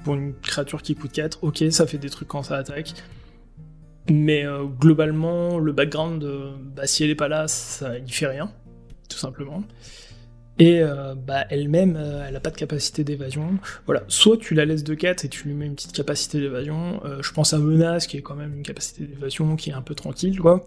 [0.05, 1.39] pour une créature qui coûte 4.
[1.43, 2.95] Ok, ça fait des trucs quand ça attaque.
[4.11, 8.27] Mais euh, globalement, le background, euh, bah, si elle est pas là, ça y fait
[8.27, 8.53] rien,
[9.09, 9.65] tout simplement.
[10.59, 13.59] Et euh, bah, elle-même, euh, elle a pas de capacité d'évasion.
[13.85, 17.01] Voilà, soit tu la laisses de 4 et tu lui mets une petite capacité d'évasion.
[17.05, 19.83] Euh, je pense à Menace, qui est quand même une capacité d'évasion qui est un
[19.83, 20.65] peu tranquille, quoi.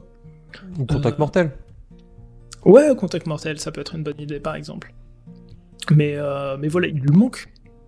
[0.78, 1.52] ou contact mortel.
[2.65, 4.93] Ouais, contact mortel, ça peut être une bonne idée, par exemple.
[5.91, 6.17] Mais,
[6.60, 7.47] mais voilà, il lui manque.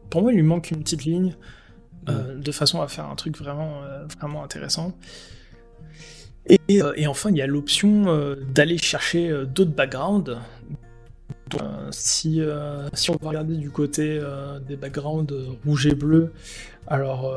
[0.09, 1.35] Pour moi, il lui manque une petite ligne
[2.07, 3.81] de façon à faire un truc vraiment,
[4.17, 4.97] vraiment intéressant.
[6.47, 10.39] Et, et enfin, il y a l'option d'aller chercher d'autres backgrounds.
[11.51, 15.33] Donc, euh, si, euh, si on va regarder du côté euh, des backgrounds
[15.65, 16.31] rouge et bleu,
[16.87, 17.33] alors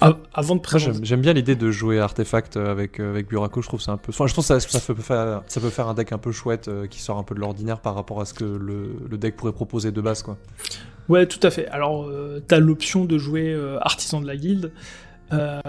[0.00, 0.94] av- avant de présenter.
[0.96, 4.10] j'aime j'aime bien l'idée de jouer artefact avec, avec Burako, je trouve ça un peu.
[4.10, 6.68] Enfin, je trouve ça, ça, peut faire, ça peut faire un deck un peu chouette
[6.68, 9.36] euh, qui sort un peu de l'ordinaire par rapport à ce que le, le deck
[9.36, 10.36] pourrait proposer de base, quoi.
[11.08, 11.66] Ouais, tout à fait.
[11.68, 14.72] Alors, euh, t'as l'option de jouer euh, artisan de la guilde.
[15.30, 15.60] Euh,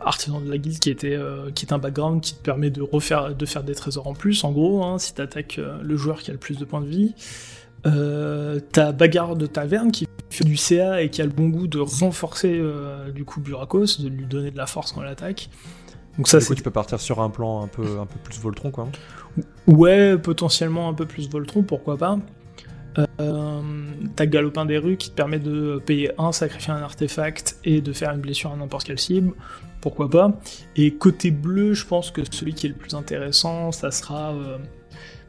[0.00, 2.80] artisan de la guilde qui était euh, qui est un background qui te permet de
[2.80, 6.20] refaire de faire des trésors en plus en gros hein, si t'attaques euh, le joueur
[6.20, 7.14] qui a le plus de points de vie
[7.84, 11.78] t'as bagarre de taverne qui fait du CA et qui a le bon goût de
[11.78, 12.58] renforcer
[13.14, 15.50] du coup Burakos de lui donner de la force quand elle attaque
[16.16, 18.18] donc ça du coup, c'est tu peux partir sur un plan un peu, un peu
[18.22, 18.86] plus Voltron, quoi.
[19.66, 22.18] Ouais, potentiellement un peu plus Voltron, pourquoi pas.
[22.98, 23.62] Euh,
[24.16, 27.92] T'as Galopin des rues qui te permet de payer un, sacrifier un artefact et de
[27.92, 29.32] faire une blessure à n'importe quelle cible,
[29.80, 30.38] pourquoi pas.
[30.76, 34.58] Et côté bleu, je pense que celui qui est le plus intéressant, ça sera euh,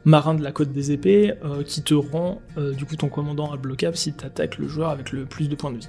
[0.04, 3.52] Marin de la Côte des Épées, euh, qui te rend euh, du coup ton commandant
[3.52, 5.88] imbloquable si t'attaques le joueur avec le plus de points de vie.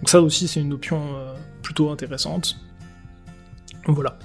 [0.00, 1.14] Donc ça aussi c'est une option
[1.62, 2.56] plutôt intéressante.
[3.86, 4.18] Voilà.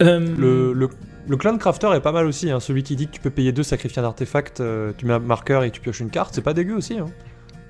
[0.00, 0.88] Le,
[1.28, 2.60] le clan crafter est pas mal aussi, hein.
[2.60, 4.62] celui qui dit que tu peux payer deux, sacrifier un artefact,
[4.98, 6.98] tu mets un marqueur et tu pioches une carte, c'est pas dégueu aussi.
[6.98, 7.06] Hein.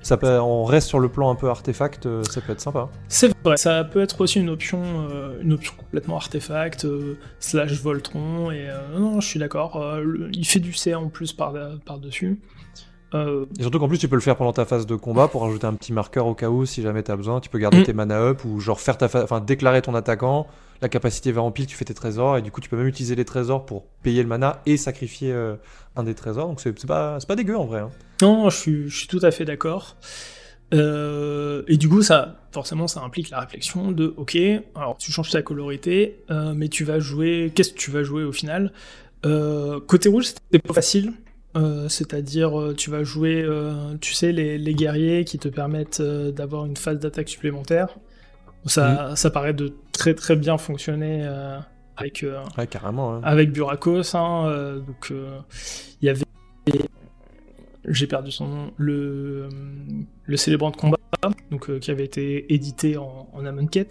[0.03, 2.89] Ça peut, on reste sur le plan un peu artefact, euh, ça peut être sympa.
[3.07, 7.81] C'est vrai, ça peut être aussi une option, euh, une option complètement artefact, euh, slash
[7.81, 9.81] Voltron, et non, je suis d'accord,
[10.33, 11.53] il fait du C en plus par,
[11.85, 12.37] par dessus.
[13.15, 15.67] Et surtout qu'en plus tu peux le faire pendant ta phase de combat pour ajouter
[15.67, 17.83] un petit marqueur au cas où si jamais t'as besoin, tu peux garder mm.
[17.83, 20.47] tes mana up ou genre faire ta enfin déclarer ton attaquant,
[20.83, 22.87] la capacité va en pile, tu fais tes trésors et du coup tu peux même
[22.87, 25.33] utiliser les trésors pour payer le mana et sacrifier
[25.95, 27.79] un des trésors, donc c'est pas, pas dégueu en vrai.
[27.79, 27.89] Hein.
[28.21, 29.97] Non, je suis, tout à fait d'accord.
[30.73, 34.37] Euh, et du coup, ça, forcément, ça implique la réflexion de, ok,
[34.75, 38.23] alors tu changes ta colorité, euh, mais tu vas jouer, qu'est-ce que tu vas jouer
[38.23, 38.71] au final?
[39.25, 41.13] Euh, Côté rouge, c'était pas facile.
[41.87, 43.47] C'est-à-dire, tu vas jouer,
[44.01, 47.95] tu sais, les, les, guerriers qui te permettent d'avoir une phase d'attaque supplémentaire.
[48.65, 49.15] Ça, mhm.
[49.15, 51.25] ça paraît de très très bien fonctionner
[51.97, 52.25] avec,
[52.69, 54.15] carrément, avec Burakos.
[54.15, 55.11] Hein, donc,
[56.01, 56.23] il y avait
[57.87, 59.49] j'ai perdu son nom, le,
[60.25, 60.97] le célébrant de combat,
[61.51, 63.45] donc, euh, qui avait été édité en, en.
[63.45, 63.87] Amonkhet,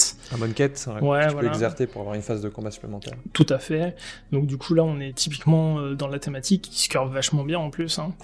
[0.74, 1.00] c'est vrai.
[1.00, 3.14] Ouais, tu peux exercer pour avoir une phase de combat supplémentaire.
[3.32, 3.94] Tout à fait.
[4.30, 7.44] Donc du coup là, on est typiquement euh, dans la thématique, qui se curve vachement
[7.44, 7.98] bien en plus.
[7.98, 8.14] Hein.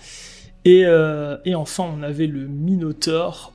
[0.64, 3.52] Et, euh, et, enfin, on avait le Minotaur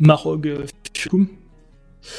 [0.00, 1.28] Marog Fukum.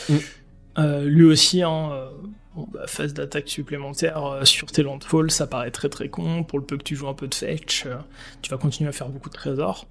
[0.09, 1.05] Mm.
[1.05, 2.09] lui aussi, hein,
[2.55, 6.43] bah, phase d'attaque supplémentaire euh, sur tes landfalls, ça paraît très très con.
[6.43, 7.97] Pour le peu que tu joues un peu de fetch, euh,
[8.41, 9.87] tu vas continuer à faire beaucoup de trésors.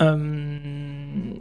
[0.00, 0.16] Euh,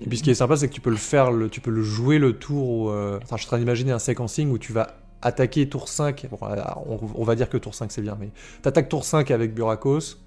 [0.02, 1.70] Et puis ce qui est sympa, c'est que tu peux le faire, le, tu peux
[1.70, 2.88] le jouer le tour.
[2.88, 6.28] Enfin, je suis en train d'imaginer un sequencing où tu vas attaquer tour 5.
[6.42, 10.18] on, va dire que tour 5 c'est bien, mais tu attaques tour 5 avec Burakos,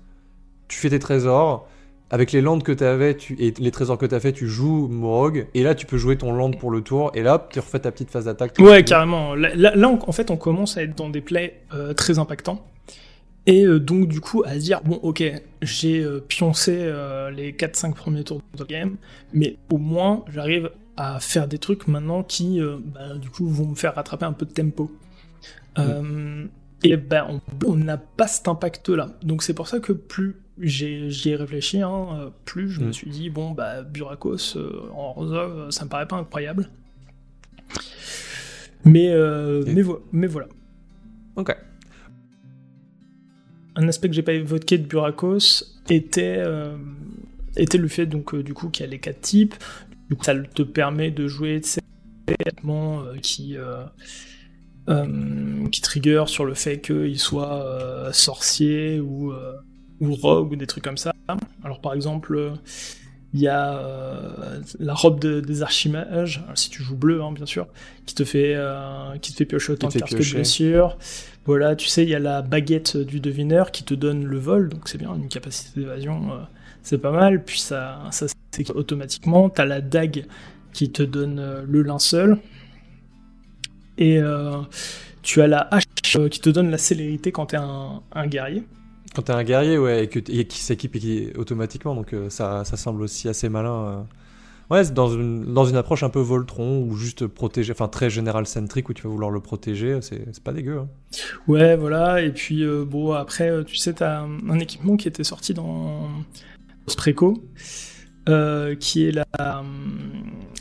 [0.68, 1.68] tu fais tes trésors
[2.10, 4.48] avec les landes que tu avais tu, et les trésors que tu as fait, tu
[4.48, 7.60] joues Morog, et là tu peux jouer ton land pour le tour, et là tu
[7.60, 8.56] refais ta petite phase d'attaque.
[8.58, 9.34] Ouais, carrément.
[9.34, 12.64] Là, en fait, on commence à être dans des plays euh, très impactants.
[13.46, 15.22] Et euh, donc, du coup, à dire, bon, ok,
[15.62, 16.74] j'ai euh, pioncé
[17.34, 18.96] les 4-5 premiers tours de game,
[19.32, 23.74] mais au moins, j'arrive à faire des trucs maintenant qui, bah, du coup, vont me
[23.74, 24.90] faire rattraper un peu de tempo.
[25.78, 26.46] Mm.
[26.82, 29.10] Et ben, on n'a pas cet impact-là.
[29.22, 32.92] Donc, c'est pour ça que plus j'y ai, réfléchi, hein, euh, plus je me mm.
[32.92, 36.68] suis dit, bon, bah, Burakos euh, en euh, ça me paraît pas incroyable.
[38.84, 39.14] Mais,
[39.66, 40.48] mais, mais, voilà.
[41.36, 41.54] Ok.
[43.76, 46.42] Un aspect que j'ai pas évoqué de Burakos était,
[47.56, 49.54] était le fait, donc, du coup, qu'il y a les quatre types.
[50.08, 51.82] Du coup, ça te permet de jouer ces
[52.26, 53.56] vêtements qui.
[55.70, 59.34] qui trigger sur le fait qu'il soit sorcier ou,
[60.00, 61.12] ou rogue ou des trucs comme ça.
[61.62, 62.54] Alors par exemple,
[63.32, 67.68] il y a euh, la robe des archimages, si tu joues bleu hein, bien sûr,
[68.06, 70.98] qui te fait euh, qui te fait piocher autant de cartes que de blessures.
[71.46, 74.68] Voilà, tu sais, il y a la baguette du devineur qui te donne le vol,
[74.68, 76.38] donc c'est bien, une capacité d'évasion, euh,
[76.82, 77.44] c'est pas mal.
[77.44, 78.26] Puis ça, ça
[78.74, 79.48] automatiquement.
[79.48, 80.26] T'as la dague
[80.72, 82.38] qui te donne le linceul.
[83.98, 84.20] Et
[85.22, 85.84] tu as la hache
[86.30, 88.64] qui te donne la célérité quand t'es un, un guerrier.
[89.14, 90.96] Quand t'es un guerrier, ouais, et, qui s'équipe
[91.36, 93.74] automatiquement, donc euh, ça, ça, semble aussi assez malin.
[93.74, 94.02] Euh.
[94.70, 98.88] Ouais, dans une, dans une approche un peu Voltron, ou juste protéger, enfin très général-centrique,
[98.88, 100.78] où tu vas vouloir le protéger, c'est pas dégueu.
[100.78, 100.88] Hein.
[101.48, 105.24] Ouais, voilà, et puis euh, bon, après, tu sais, t'as un, un, équipement qui était
[105.24, 106.08] sorti dans
[106.86, 107.42] Spreco,
[108.78, 109.64] qui est la,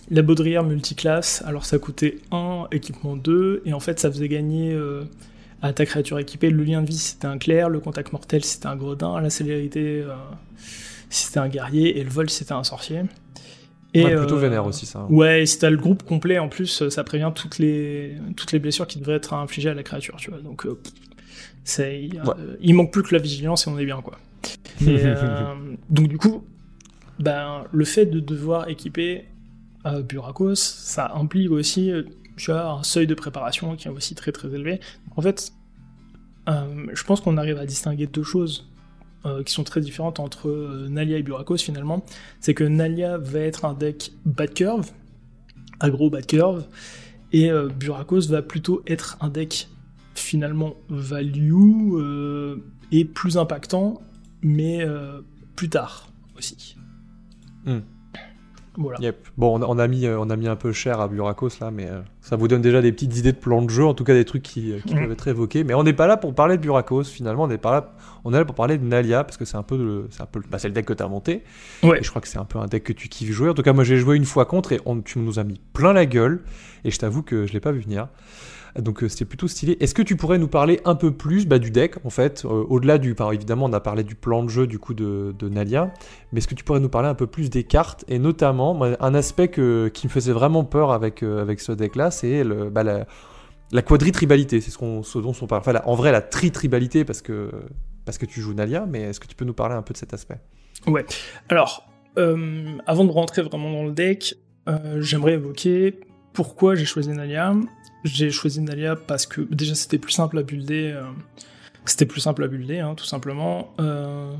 [0.09, 1.43] la baudrière multiclasse.
[1.45, 4.75] Alors ça coûtait 1, équipement 2, et en fait ça faisait gagner
[5.61, 8.67] à ta créature équipée, le lien de vie c'était un clair, le contact mortel c'était
[8.67, 10.15] un gredin, la célérité euh,
[11.09, 13.01] c'était un guerrier, et le vol c'était un sorcier.
[13.93, 15.05] Et, plutôt euh, vénère aussi ça.
[15.09, 18.59] Ouais, et si t'as le groupe complet en plus, ça prévient toutes les, toutes les
[18.59, 20.39] blessures qui devraient être infligées à la créature, tu vois.
[20.41, 20.79] Donc, euh,
[21.63, 22.07] c'est,
[22.61, 24.19] il manque plus que la vigilance et on est bien, quoi.
[25.89, 26.43] donc, du coup,
[27.17, 29.25] ben, le fait de devoir équiper
[30.07, 31.91] Burakos, ça implique aussi
[32.39, 34.79] tu as un seuil de préparation qui est aussi très très élevé.
[35.19, 35.51] En fait,
[36.47, 38.69] euh, je pense qu'on arrive à distinguer deux choses
[39.25, 42.05] euh, qui sont très différentes entre euh, Nalia et Burakos finalement.
[42.39, 44.91] C'est que Nalia va être un deck bad curve,
[45.81, 46.65] aggro bad curve,
[47.33, 49.67] et Burakos va plutôt être un deck
[50.15, 51.99] finalement value
[52.93, 54.01] et plus impactant,
[54.41, 54.87] mais
[55.57, 56.77] plus tard aussi.
[59.37, 61.87] Bon, on, a mis, euh, on a mis un peu cher à Burakos là, mais
[61.87, 64.13] euh, ça vous donne déjà des petites idées de plan de jeu, en tout cas
[64.13, 65.63] des trucs qui, euh, peuvent être évoqués.
[65.63, 68.33] Mais on n'est pas là pour parler de Burakos finalement, on est, pas là, on
[68.33, 70.59] est là pour parler de Nalia, parce que c'est un peu, c'est un peu, bah,
[70.59, 71.43] c'est le deck que tu as monté.
[71.83, 71.99] Ouais.
[71.99, 73.49] Et je crois que c'est un peu un deck que tu kiffes jouer.
[73.49, 75.59] En tout cas, moi j'ai joué une fois contre et on, tu nous as mis
[75.73, 76.41] plein la gueule,
[76.85, 78.07] et je t'avoue que je l'ai pas vu venir.
[78.77, 79.77] Donc c'était plutôt stylé.
[79.79, 82.97] Est-ce que tu pourrais nous parler un peu plus bah, du deck en fait, au-delà
[82.97, 85.91] du, évidemment on a parlé du plan de jeu du coup de, Nalia,
[86.31, 89.15] mais est-ce que tu pourrais nous parler un peu plus des cartes et notamment un
[89.15, 93.05] aspect qui me faisait vraiment peur avec avec ce deck là, c'est le bah, la,
[93.71, 97.51] la quadri-tribalité, c'est ce, qu'on, ce dont on en vrai, la tri-tribalité parce que,
[98.05, 99.97] parce que tu joues Nalia, mais est-ce que tu peux nous parler un peu de
[99.97, 100.39] cet aspect?
[100.87, 101.05] Ouais.
[101.49, 104.35] Alors, euh, avant de rentrer vraiment dans le deck,
[104.67, 105.99] euh, j'aimerais évoquer
[106.39, 107.53] pourquoi j'ai choisi Nalia.
[108.05, 110.93] J'ai choisi Nalia parce que déjà c'était plus simple à builder.
[110.95, 111.03] Euh,
[111.83, 113.73] c'était plus simple à builder, hein, tout simplement.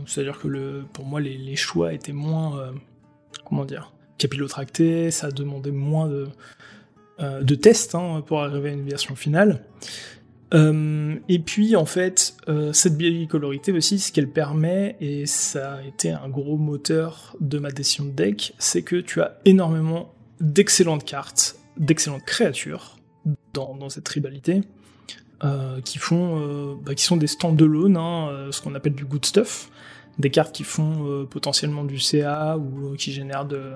[0.05, 2.71] C'est-à-dire que pour moi, les, choix étaient moins.
[3.43, 6.29] comment dire Capillotractés, ça demandait moins de
[7.19, 9.65] euh, de test hein, pour arriver à une version finale.
[10.53, 15.83] Euh, et puis en fait, euh, cette bicolorité aussi, ce qu'elle permet, et ça a
[15.83, 21.03] été un gros moteur de ma décision de deck, c'est que tu as énormément d'excellentes
[21.03, 22.97] cartes, d'excellentes créatures
[23.53, 24.61] dans, cette tribalité,
[25.85, 29.69] qui font, bah, qui sont des stand-alone, hein, ce qu'on appelle du good stuff,
[30.17, 33.73] des cartes qui font potentiellement du CA ou qui génèrent de,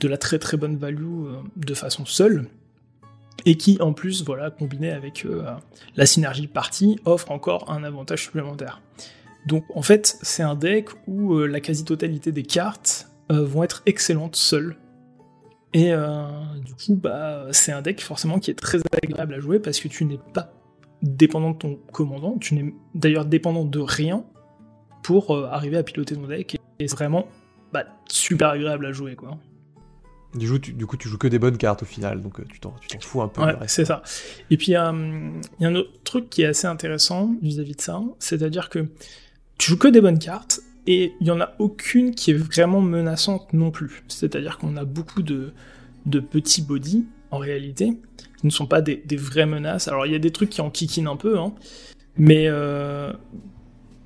[0.00, 2.48] de la très très bonne value de façon seule
[3.46, 5.44] et qui en plus, voilà, combiné avec euh,
[5.96, 8.80] la synergie partie, offre encore un avantage supplémentaire.
[9.46, 13.82] Donc en fait, c'est un deck où euh, la quasi-totalité des cartes euh, vont être
[13.86, 14.76] excellentes seules.
[15.74, 15.92] Et
[16.64, 19.88] du coup, bah, c'est un deck forcément qui est très agréable à jouer parce que
[19.88, 20.52] tu n'es pas
[21.02, 24.24] dépendant de ton commandant, tu n'es d'ailleurs dépendant de rien
[25.02, 27.26] pour arriver à piloter ton deck, et c'est vraiment
[27.72, 29.36] bah, super agréable à jouer quoi.
[30.34, 32.44] Du coup, tu, du coup, tu joues que des bonnes cartes au final, donc euh,
[32.50, 33.42] tu t'en fous un peu.
[33.42, 34.02] Ouais, c'est ça.
[34.50, 38.00] Et puis, il y a un autre truc qui est assez intéressant vis-à-vis de ça,
[38.18, 38.88] c'est-à-dire que
[39.58, 42.80] tu joues que des bonnes cartes, et il y en a aucune qui est vraiment
[42.80, 44.02] menaçante non plus.
[44.08, 45.52] C'est-à-dire qu'on a beaucoup de,
[46.06, 47.98] de petits bodies, en réalité,
[48.38, 49.88] qui ne sont pas des, vraies menaces.
[49.88, 51.54] Alors, il y a des trucs qui en kikinent un peu, hein,
[52.16, 53.12] mais euh,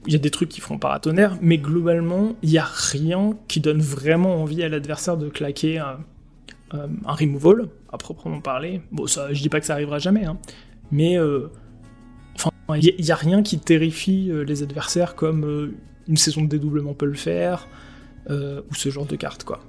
[0.06, 3.60] il y a des trucs qui font paratonnerre, mais globalement, il n'y a rien qui
[3.60, 8.80] donne vraiment envie à l'adversaire de claquer euh, un removal, à proprement parler.
[8.92, 10.38] Bon, ça, je dis pas que ça arrivera jamais, hein.
[10.92, 11.48] mais euh,
[12.36, 15.74] enfin, il n'y a, rien qui terrifie les adversaires comme
[16.08, 17.68] une saison de dédoublement peut le faire,
[18.30, 19.60] ou ce genre de carte, quoi.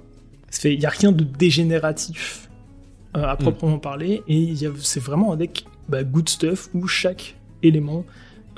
[0.64, 2.50] Il n'y a rien de dégénératif
[3.14, 3.38] à hmm.
[3.38, 8.04] proprement parler, et c'est vraiment un deck bah, good stuff où chaque élément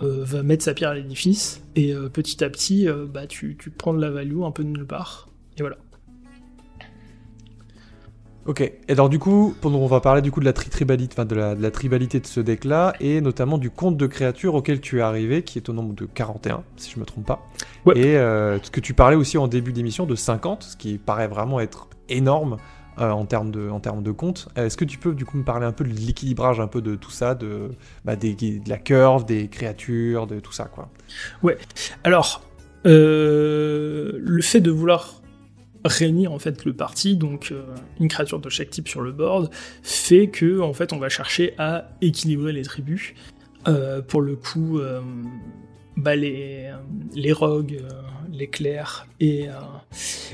[0.01, 4.01] va mettre sa pierre à l'édifice, et petit à petit, bah, tu, tu prends de
[4.01, 5.77] la value un peu de nulle part, et voilà.
[8.45, 11.37] Ok, et alors du coup, on va parler du coup de la, tribalité, enfin de
[11.37, 15.43] la, tribalité de ce deck-là, et notamment du compte de créatures auquel tu es arrivé,
[15.43, 17.47] qui est au nombre de 41, si je me trompe pas.
[17.95, 21.29] Et euh, ce que tu parlais aussi en début d'émission de 50, ce qui paraît
[21.29, 22.57] vraiment être énorme
[22.99, 24.49] euh, en termes de, en termes de compte.
[24.57, 26.97] Est-ce que tu peux du coup me parler un peu de l'équilibrage, un peu de
[26.97, 27.71] tout ça, de,
[28.05, 30.91] bah, des, de la curve, des créatures, de tout ça, quoi?
[31.45, 31.57] Ouais,
[32.03, 32.43] alors,
[32.87, 35.22] euh, le fait de vouloir
[35.85, 37.63] réunir en fait le parti, donc euh,
[38.01, 39.51] une créature de chaque type sur le board,
[39.83, 43.15] fait que en fait on va chercher à équilibrer les tribus.
[43.69, 45.01] Euh, pour le coup, euh,
[45.97, 46.73] bah, les,
[47.15, 47.81] les rogues,
[48.33, 49.47] les clercs et,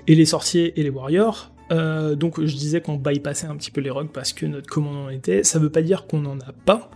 [0.06, 1.52] et les sorciers et les warriors.
[1.70, 5.42] donc je disais qu'on bypassait un petit peu les rogues parce que notre commandant était.
[5.42, 6.90] Ça veut pas dire qu'on n'en a pas,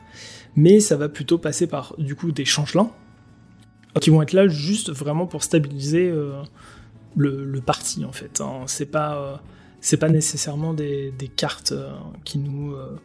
[0.56, 2.90] mais ça va plutôt passer par du coup des changelins
[4.00, 6.10] qui vont être là juste vraiment pour stabiliser
[7.16, 8.40] le, parti en fait.
[8.40, 8.62] Hein.
[8.66, 9.36] C'est pas euh,
[9.80, 11.92] c'est pas nécessairement des, cartes euh,
[12.24, 12.96] qui nous euh,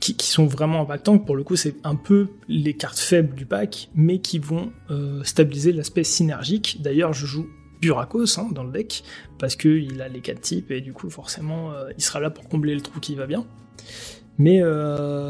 [0.00, 1.24] qui, sont vraiment impactantes.
[1.26, 4.72] Pour le coup, c'est un peu les cartes faibles du pack, mais qui vont
[5.24, 6.80] stabiliser l'aspect synergique.
[6.82, 7.48] D'ailleurs, je joue
[7.80, 9.02] Burakos hein, dans le deck
[9.38, 12.74] parce qu'il a les quatre types et du coup, forcément, il sera là pour combler
[12.74, 13.44] le trou qui va bien.
[14.38, 14.62] Mais,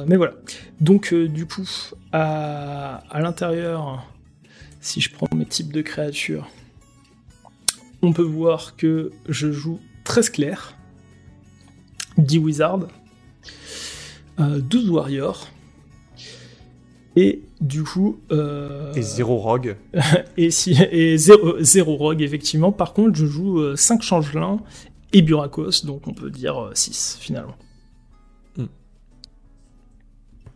[0.07, 0.35] mais voilà.
[0.81, 1.69] Donc, du coup,
[2.13, 4.07] à, à l'intérieur,
[4.81, 6.47] si je prends mes types de créatures,
[8.03, 10.77] on peut voir que je joue 13 clairs,
[12.17, 12.89] 10 wizards,
[14.39, 15.49] 12 warriors,
[17.17, 18.21] et du coup...
[18.31, 19.77] Euh, et 0 rogue.
[20.37, 22.71] et, si, et 0, rogue, effectivement.
[22.71, 24.61] Par contre, je joue 5 euh, changelins
[25.13, 27.55] et burakos, donc on peut dire 6 euh, finalement.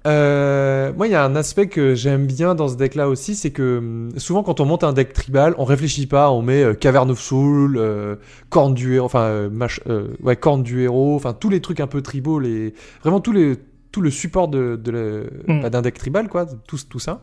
[0.07, 3.51] Euh, moi, il y a un aspect que j'aime bien dans ce deck-là aussi, c'est
[3.51, 6.75] que hum, souvent quand on monte un deck tribal, on réfléchit pas, on met euh,
[6.75, 8.17] Cavern of Soul, euh,
[8.51, 12.03] Corne du héros, enfin, euh, ouais, Corne du héros, enfin tous les trucs un peu
[12.03, 12.75] tribaux, les...
[13.03, 13.57] vraiment tous les,
[13.93, 15.63] tout le support de, de mm.
[15.63, 17.23] bah, d'un deck tribal, quoi, tout, tout ça,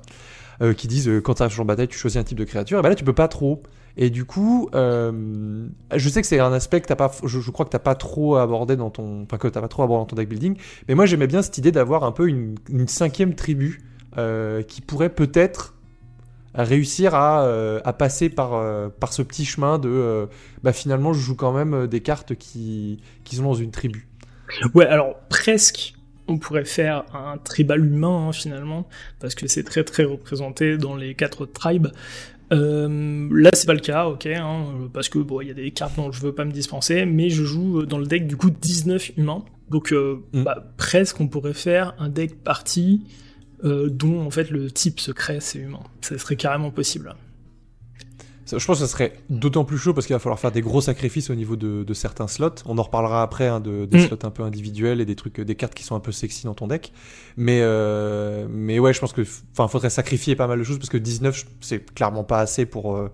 [0.78, 2.90] qui disent quand tu arrives en bataille, tu choisis un type de créature, et ben
[2.90, 3.64] là tu peux pas trop.
[4.02, 7.66] Et du coup, euh, je sais que c'est un aspect que t'as pas, je, crois
[7.66, 10.16] que t'as pas trop abordé dans ton, enfin que t'as pas trop abordé dans ton
[10.16, 10.56] deck building.
[10.88, 12.56] Mais moi, j'aimais bien cette idée d'avoir un peu une,
[12.88, 13.82] cinquième tribu
[14.18, 15.76] euh, qui pourrait peut-être
[16.56, 18.52] réussir à, euh, passer par,
[19.12, 20.30] ce petit chemin de,
[20.64, 24.08] bah finalement, je joue quand même des cartes qui, qui sont dans une tribu.
[24.74, 25.94] Ouais, alors presque.
[26.32, 28.88] On pourrait faire un tribal humain hein, finalement,
[29.20, 31.88] parce que c'est très très représenté dans les quatre tribes.
[32.52, 35.72] Euh, là, c'est pas le cas, ok, hein, parce que bon, il y a des
[35.72, 38.50] cartes dont je veux pas me dispenser, mais je joue dans le deck du coup
[38.50, 39.44] 19 humains.
[39.70, 40.44] Donc, euh, Mm.
[40.44, 43.04] bah, presque, on pourrait faire un deck party
[43.64, 45.82] euh, dont en fait le type secret c'est humain.
[46.02, 47.14] Ça serait carrément possible.
[48.58, 50.82] Je pense que ça serait d'autant plus chaud parce qu'il va falloir faire des gros
[50.82, 52.56] sacrifices au niveau de, de certains slots.
[52.66, 54.08] On en reparlera après hein, de, des Mm.
[54.08, 56.54] slots un peu individuels et des trucs, des cartes qui sont un peu sexy dans
[56.54, 56.92] ton deck.
[57.38, 60.90] Mais, euh, mais ouais, je pense que, enfin, faudrait sacrifier pas mal de choses parce
[60.90, 63.10] que 19, je- c'est clairement pas assez pour, euh,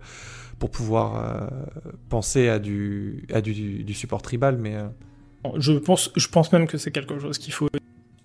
[0.60, 1.48] pour pouvoir euh,
[2.10, 4.58] penser à du, à du, du support tribal.
[4.58, 4.76] Mais
[5.58, 7.68] Je pense, je pense même que c'est quelque chose qu'il faut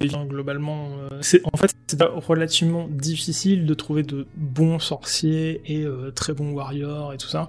[0.01, 0.91] globalement.
[1.13, 6.33] euh, c'est en fait c'est relativement difficile de trouver de bons sorciers et euh, très
[6.33, 7.49] bons warriors et tout ça.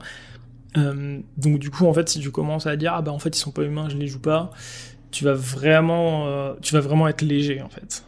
[0.77, 3.35] Euh, donc du coup en fait si tu commences à dire ah bah en fait
[3.35, 4.51] ils sont pas humains je les joue pas,
[5.11, 8.03] tu vas vraiment tu vas vraiment être léger en fait.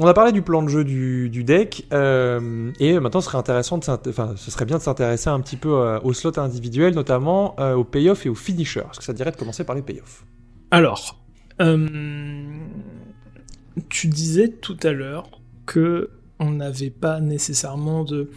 [0.00, 3.38] On a parlé du plan de jeu du, du deck, euh, et maintenant ce serait
[3.38, 6.94] intéressant de enfin, ce serait bien de s'intéresser un petit peu euh, aux slots individuels,
[6.94, 8.84] notamment euh, aux payoffs et aux finishers.
[8.92, 10.24] Est-ce que ça te dirait de commencer par les payoffs?
[10.70, 11.18] Alors,
[13.88, 15.30] tu disais tout à l'heure
[15.66, 18.30] que on n'avait pas nécessairement de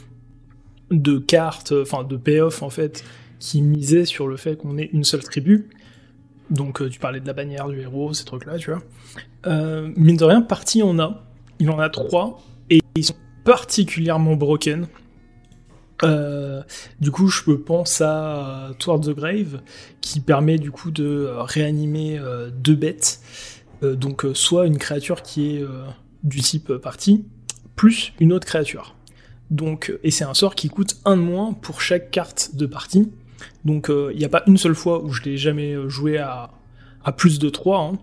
[0.89, 3.03] de cartes, enfin de payoff en fait,
[3.39, 5.69] qui misaient sur le fait qu'on ait une seule tribu.
[6.49, 8.84] Donc euh, tu parlais de la bannière du héros, ces trucs-là, tu vois.
[9.47, 11.23] Euh, mine de rien, partie on a.
[11.60, 14.88] Il en a trois et ils sont particulièrement broken.
[16.03, 16.61] Euh,
[16.99, 19.61] du coup, je pense à euh, Towards the Grave,
[20.01, 22.19] qui permet du coup de euh, réanimer
[22.53, 23.21] deux bêtes.
[23.81, 25.65] Donc, soit une créature qui est
[26.23, 27.25] du type partie,
[27.75, 28.95] plus une autre créature.
[29.49, 33.11] Donc, et c'est un sort qui coûte un de moins pour chaque carte de partie.
[33.65, 36.51] Donc, il n'y a pas une seule fois où je l'ai jamais joué à,
[37.17, 37.93] plus de 3.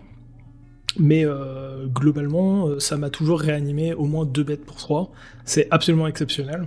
[0.99, 5.13] Mais euh, globalement, ça m'a toujours réanimé au moins deux bêtes pour 3.
[5.45, 6.67] C'est absolument exceptionnel.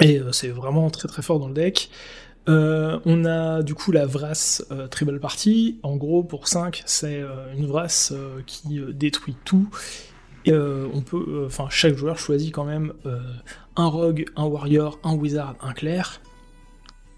[0.00, 1.90] Et euh, c'est vraiment très très fort dans le deck.
[2.48, 5.78] Euh, on a du coup la Vras euh, Tribal Party.
[5.82, 8.12] En gros, pour 5, c'est euh, une Vras
[8.46, 9.68] qui détruit tout.
[10.46, 12.94] Et on peut, enfin, chaque joueur choisit quand même
[13.76, 16.22] un Rogue, un Warrior, un Wizard, un Clair.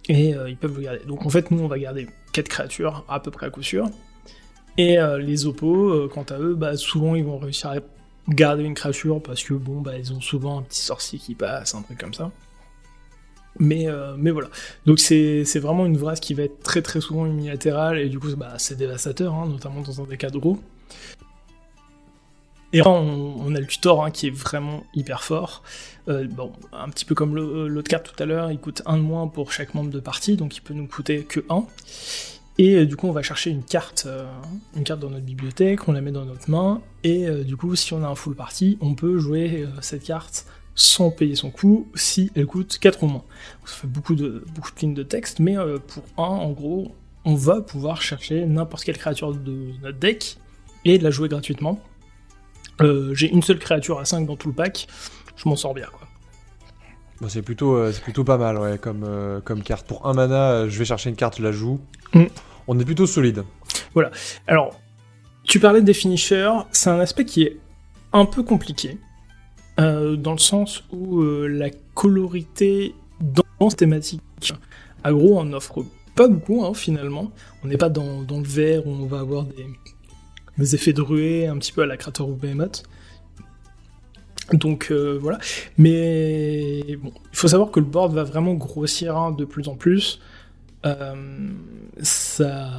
[0.09, 1.05] Et ils peuvent le garder.
[1.07, 3.89] Donc en fait, nous, on va garder 4 créatures à peu près à coup sûr.
[4.77, 7.77] Et les oppos, quant à eux, bah, souvent ils vont réussir à
[8.29, 11.77] garder une créature parce que bon, bah, ils ont souvent un petit sorcier qui passe,
[11.77, 12.33] un truc comme ça.
[13.59, 14.49] Mais, euh, mais voilà.
[14.87, 18.35] Donc c'est vraiment une vraie qui va être très très souvent unilatérale et du coup
[18.37, 20.59] bah, c'est dévastateur, hein, notamment dans un des cas de gros.
[22.75, 25.63] Et on, a le tutor hein, qui est vraiment hyper fort.
[26.09, 28.97] Euh, bon, un petit peu comme le- l'autre carte tout à l'heure, il coûte un
[28.97, 31.65] de moins pour chaque membre de partie, donc il peut nous coûter que 1.
[32.57, 34.25] Et euh, du coup, on va chercher une carte, euh,
[34.75, 37.77] une carte dans notre bibliothèque, on la met dans notre main, et euh, du coup,
[37.77, 41.51] si on a un full party, on peut jouer euh, cette carte sans payer son
[41.51, 43.25] coût si elle coûte 4 ou moins.
[43.65, 46.95] Ça fait beaucoup de, beaucoup de lignes de texte, mais euh, pour 1, en gros,
[47.25, 50.39] on va pouvoir chercher n'importe quelle créature de notre deck
[50.85, 51.81] et la jouer gratuitement.
[52.81, 54.89] Euh, J'ai une seule créature à 5 dans tout le pack,
[55.37, 56.09] je m'en sors bien quoi.
[57.21, 59.87] Bon, c'est plutôt, euh, c'est plutôt pas mal, ouais, comme, euh, comme carte.
[59.87, 61.81] Pour un mana, je vais chercher une carte, je la joue.
[62.15, 62.25] Mm.
[62.67, 63.45] On est plutôt solide.
[64.49, 64.81] Alors,
[65.45, 67.59] tu parlais des finishers, c'est un aspect qui est
[68.13, 68.99] un peu compliqué,
[69.83, 74.23] euh, dans le sens où euh, la colorité dans cette thématique
[75.03, 77.33] agro en offre pas beaucoup, hein, finalement.
[77.65, 79.45] On n'est pas dans, le vert où on va avoir
[80.59, 82.85] des, effets de ruée un petit peu à la Crater of Behemoth.
[84.53, 85.39] Donc euh, voilà.
[85.79, 89.75] Mais bon, il faut savoir que le board va vraiment grossir hein, de plus en
[89.75, 90.21] plus.
[92.03, 92.71] Ça,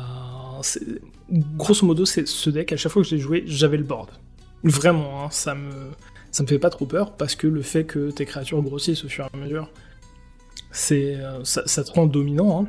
[1.32, 2.72] grosso modo, c'est ce deck.
[2.72, 4.10] À chaque fois que je l'ai joué, j'avais le board.
[4.64, 5.92] Vraiment, hein, ça me,
[6.34, 9.08] ça me fait pas trop peur parce que le fait que tes créatures grossissent au
[9.08, 9.70] fur et à mesure,
[10.72, 12.64] c'est, euh, ça, te rend dominant.
[12.64, 12.68] hein.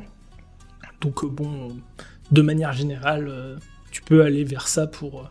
[1.01, 1.75] Donc euh, bon,
[2.31, 3.57] de manière générale, euh,
[3.91, 5.29] tu peux aller vers ça pour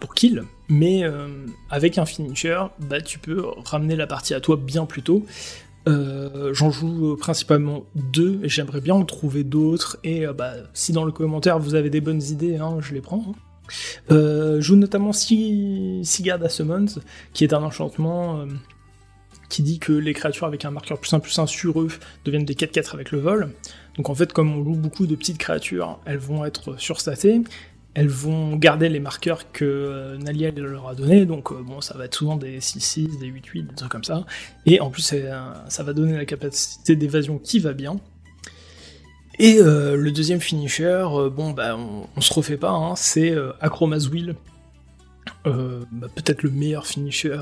[0.00, 1.02] pour kill, mais
[1.70, 5.24] avec un finisher, bah tu peux ramener la partie à toi bien plus tôt.
[5.86, 9.96] J'en joue principalement deux, et j'aimerais bien en trouver d'autres.
[10.04, 13.24] Et bah, si dans le commentaire vous avez des bonnes idées, hein, je les prends.
[13.30, 13.53] hein.
[14.10, 17.00] Euh, joue notamment Sigurd Summons,
[17.32, 18.46] qui est un enchantement euh,
[19.48, 21.88] qui dit que les créatures avec un marqueur plus 1 plus 1 sur eux
[22.24, 23.52] deviennent des 4-4 avec le vol.
[23.96, 27.42] Donc en fait, comme on loue beaucoup de petites créatures, elles vont être surstatées,
[27.94, 31.96] elles vont garder les marqueurs que euh, Nalia leur a donnés, donc euh, bon, ça
[31.96, 34.26] va être souvent des 6-6, des 8-8, des trucs comme ça.
[34.66, 37.96] Et en plus, ça va donner la capacité d'évasion qui va bien.
[39.38, 44.36] Et euh, le deuxième finisher, bon, bah, on, se refait pas, hein, c'est Acromazwheel.
[45.44, 47.36] Bah, peut-être le meilleur finisher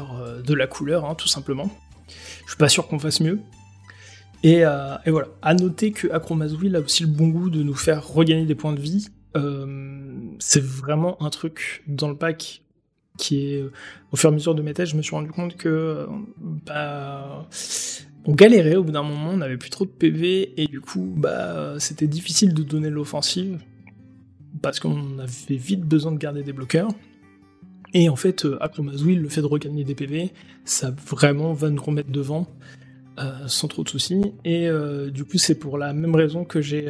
[0.44, 1.70] de la couleur, hein, tout simplement.
[2.44, 3.40] Je suis pas sûr qu'on fasse mieux.
[4.42, 4.62] Et,
[5.06, 5.28] voilà.
[5.42, 8.72] À noter que Acromazwheel a aussi le bon goût de nous faire regagner des points
[8.72, 12.62] de vie euh, c'est vraiment un truc dans le pack
[13.18, 13.64] qui est
[14.10, 16.06] au fur et à mesure de mes tests, je me suis rendu compte que
[16.38, 17.46] bah,
[18.24, 21.12] on galérait au bout d'un moment, on n'avait plus trop de PV et du coup
[21.16, 23.58] bah c'était difficile de donner l'offensive
[24.60, 26.90] parce qu'on avait vite besoin de garder des bloqueurs.
[27.94, 30.32] Et en fait, après Mazouil, le fait de regagner des PV,
[30.64, 32.46] ça vraiment va nous remettre devant
[33.18, 34.32] euh, sans trop de soucis.
[34.44, 36.86] Et euh, du coup, c'est pour la même raison que j'ai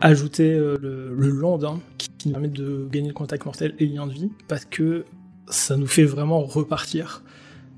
[0.00, 4.06] ajouter euh, le, le land hein, qui, permet de gagner le contact mortel et lien
[4.06, 5.04] de vie parce que
[5.48, 7.22] ça nous fait vraiment repartir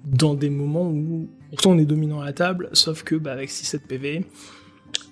[0.05, 3.51] dans des moments où pourtant on est dominant à la table sauf que bah, avec
[3.51, 4.25] 6-7 PV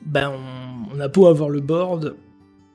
[0.04, 2.16] bah, on, on, a beau avoir le board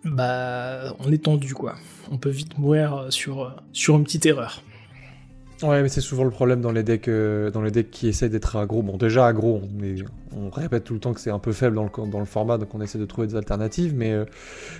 [0.04, 1.76] bah on est tendu quoi
[2.12, 4.62] on peut vite mourir sur, sur une petite erreur
[5.64, 8.28] Ouais, mais c'est souvent le problème dans les decks, euh, dans les decks qui essaient
[8.28, 8.82] d'être aggro.
[8.82, 11.84] Bon, déjà aggro, on, on répète tout le temps que c'est un peu faible dans
[11.84, 13.94] le, dans le format, donc on essaie de trouver des alternatives.
[13.96, 14.26] Mais, euh,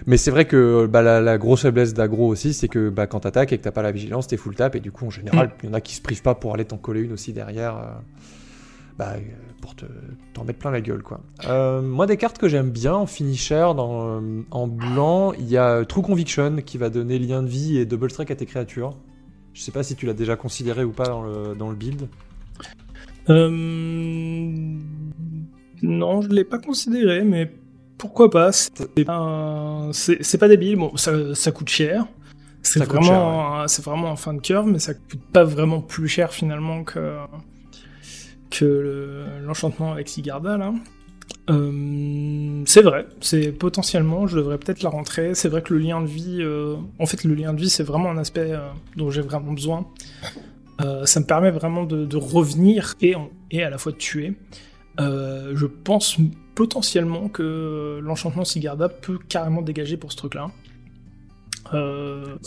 [0.06, 3.54] mais c'est vrai que bah, la, grosse faiblesse d'aggro aussi, c'est que bah, quand t'attaques
[3.54, 5.52] et que t'as pas la vigilance, t'es full tap, et du coup, en général, mm.
[5.64, 7.78] il y en a qui se privent pas pour aller t'en coller une aussi derrière.
[7.78, 7.92] Euh,
[8.98, 9.14] bah,
[9.62, 11.22] pour t'en mettre plein la gueule, quoi.
[11.82, 14.22] moi, des cartes que j'aime bien en finisher, dans,
[14.52, 18.10] en blanc, il y a True Conviction qui va donner lien de vie et double
[18.10, 18.96] strike à tes créatures.
[19.54, 22.08] Je sais pas si tu l'as déjà considéré ou pas dans le, dans le build.
[23.30, 23.50] Euh...
[25.82, 27.52] Non, je l'ai pas considéré, mais
[27.98, 28.52] pourquoi pas?
[28.52, 30.76] C'est pas, débile.
[30.76, 32.06] Bon, ça, ça coûte cher.
[32.62, 36.34] C'est vraiment, c'est vraiment en fin de curve, mais ça coûte pas vraiment plus cher
[36.34, 37.18] finalement que
[38.50, 40.74] que l'enchantement avec Sigarda là.
[41.50, 45.36] Euh, c'est vrai, c'est potentiellement, je devrais peut-être la rentrer.
[45.36, 47.84] C'est vrai que le lien de vie, euh, en fait, le lien de vie, c'est
[47.84, 48.60] vraiment un aspect euh,
[48.96, 49.86] dont j'ai vraiment besoin.
[51.06, 53.14] ça me permet vraiment de, revenir et,
[53.52, 54.34] et, à la fois de tuer.
[55.00, 56.18] je pense
[56.56, 60.52] potentiellement que l'enchantement Sigarda peut carrément dégager pour ce truc-là.
[61.74, 62.38] Euh,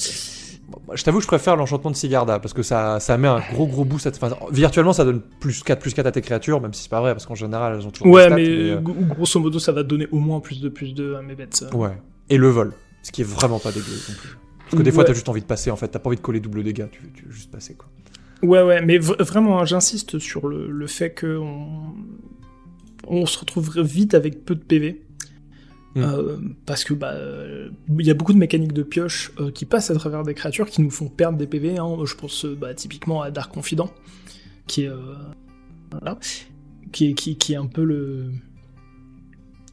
[0.95, 3.85] je t'avoue, je préfère l'enchantement de Sigarda parce que ça, ça met un gros gros
[3.85, 4.07] boost.
[4.07, 7.01] Enfin, virtuellement, ça donne plus 4 plus 4 à tes créatures, même si c'est pas
[7.01, 8.13] vrai parce qu'en général, elles ont toujours.
[8.13, 11.23] Ouais, mais, euh, grosso modo, ça va donner au moins plus de plus de à
[11.23, 11.65] mes bêtes.
[11.73, 11.97] Ouais.
[12.31, 14.37] Et le vol, ce qui est vraiment pas dégueu non plus.
[14.59, 16.23] Parce que des fois, t'as juste envie de passer en fait, t'as pas envie de
[16.23, 17.89] coller double dégâts, tu, veux juste passer quoi.
[18.43, 21.95] Ouais, ouais, mais vraiment, hein, j'insiste sur le, le fait qu'on
[23.09, 25.03] on se retrouve vite avec peu de PV.
[25.99, 26.05] Mm.
[26.05, 27.15] Euh, parce que bah
[27.99, 30.71] il y a beaucoup de mécaniques de pioche euh, qui passent à travers des créatures
[30.71, 31.79] qui nous font perdre des PV.
[31.79, 31.97] Hein.
[32.05, 33.91] Je pense euh, bah, typiquement à Dark Confident,
[34.69, 34.91] qui est
[35.91, 36.19] voilà,
[36.93, 38.31] qui est, qui, qui est un peu le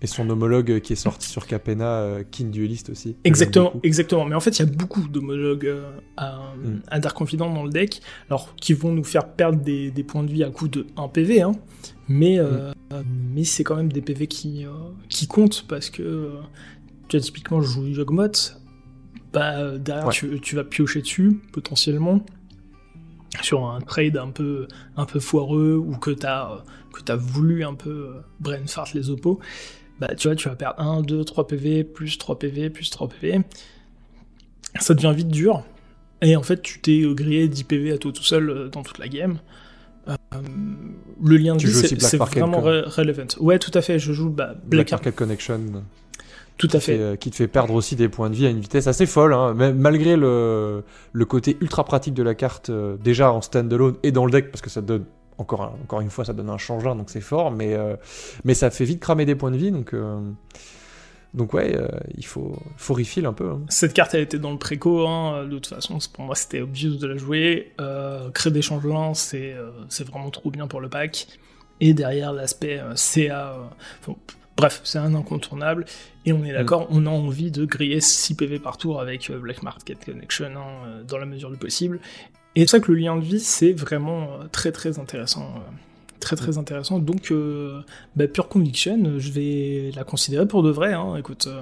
[0.02, 3.16] et son homologue qui est sorti sur Capena, King Duelist aussi.
[3.24, 4.26] Exactement, exactement.
[4.26, 5.74] Mais en fait, il y a beaucoup d'homologues
[6.18, 6.82] à, mm.
[6.88, 10.24] à, Dark Confident dans le deck, alors qui vont nous faire perdre des, des points
[10.24, 11.54] de vie à coup de 1 PV, hein,
[12.08, 12.72] mais, euh,
[13.34, 14.70] mais c'est quand même des PV qui, euh,
[15.10, 16.30] qui comptent parce que euh,
[17.08, 18.32] tu as typiquement je joue Yogmot,
[19.34, 22.24] bah, derrière tu, tu, vas piocher dessus potentiellement
[23.42, 27.66] sur un trade un peu, un peu foireux ou que tu as, que as voulu
[27.66, 29.40] un peu brain fart les oppos.
[30.00, 33.10] Bah, tu vois, tu vas perdre 1, 2, 3 PV, plus 3 PV, plus 3
[33.10, 33.42] PV.
[34.80, 35.64] Ça devient vite dur.
[36.22, 39.08] Et en fait, tu t'es grillé 10 PV à toi tout seul dans toute la
[39.08, 39.40] game.
[40.08, 40.16] Euh,
[41.24, 43.26] le lien de vie, c'est vraiment relevant.
[43.40, 45.60] Ouais, tout à fait, je joue bah, Black, Arcade Connection.
[46.58, 46.98] Tout à fait.
[46.98, 49.34] Euh, qui te fait perdre aussi des points de vie à une vitesse assez folle,
[49.34, 49.54] hein.
[49.54, 54.26] malgré le, le, côté ultra pratique de la carte, euh, déjà en standalone et dans
[54.26, 55.06] le deck, parce que ça donne,
[55.38, 57.76] encore, encore une fois, ça donne un changeur, donc c'est fort, mais,
[58.46, 59.94] mais ça fait vite cramer des points de vie, donc
[61.36, 63.50] donc ouais, euh, il faut, faut refill un peu.
[63.50, 63.62] Hein.
[63.68, 66.96] Cette carte, elle était dans le préco, hein, de toute façon, pour moi c'était obvious
[66.96, 67.74] de la jouer.
[67.82, 71.28] Euh, créer des changements, c'est euh, c'est vraiment trop bien pour le pack.
[71.82, 73.58] Et derrière l'aspect CA,
[74.56, 75.86] bref, c'est un incontournable.
[76.26, 76.56] Et on est mm.
[76.56, 81.04] d'accord, on a envie de griller 6 PV par tour avec Black Market Connection hein,
[81.06, 82.00] dans la mesure du possible.
[82.56, 85.54] Et c'est ça que le lien de vie, c'est vraiment très très intéressant
[86.26, 87.00] très très intéressant.
[87.00, 87.80] Donc, euh,
[88.16, 90.94] bah, Pure Conviction, je vais la considérer pour de vrai.
[90.94, 91.16] Hein.
[91.18, 91.48] Écoute.
[91.48, 91.62] Euh.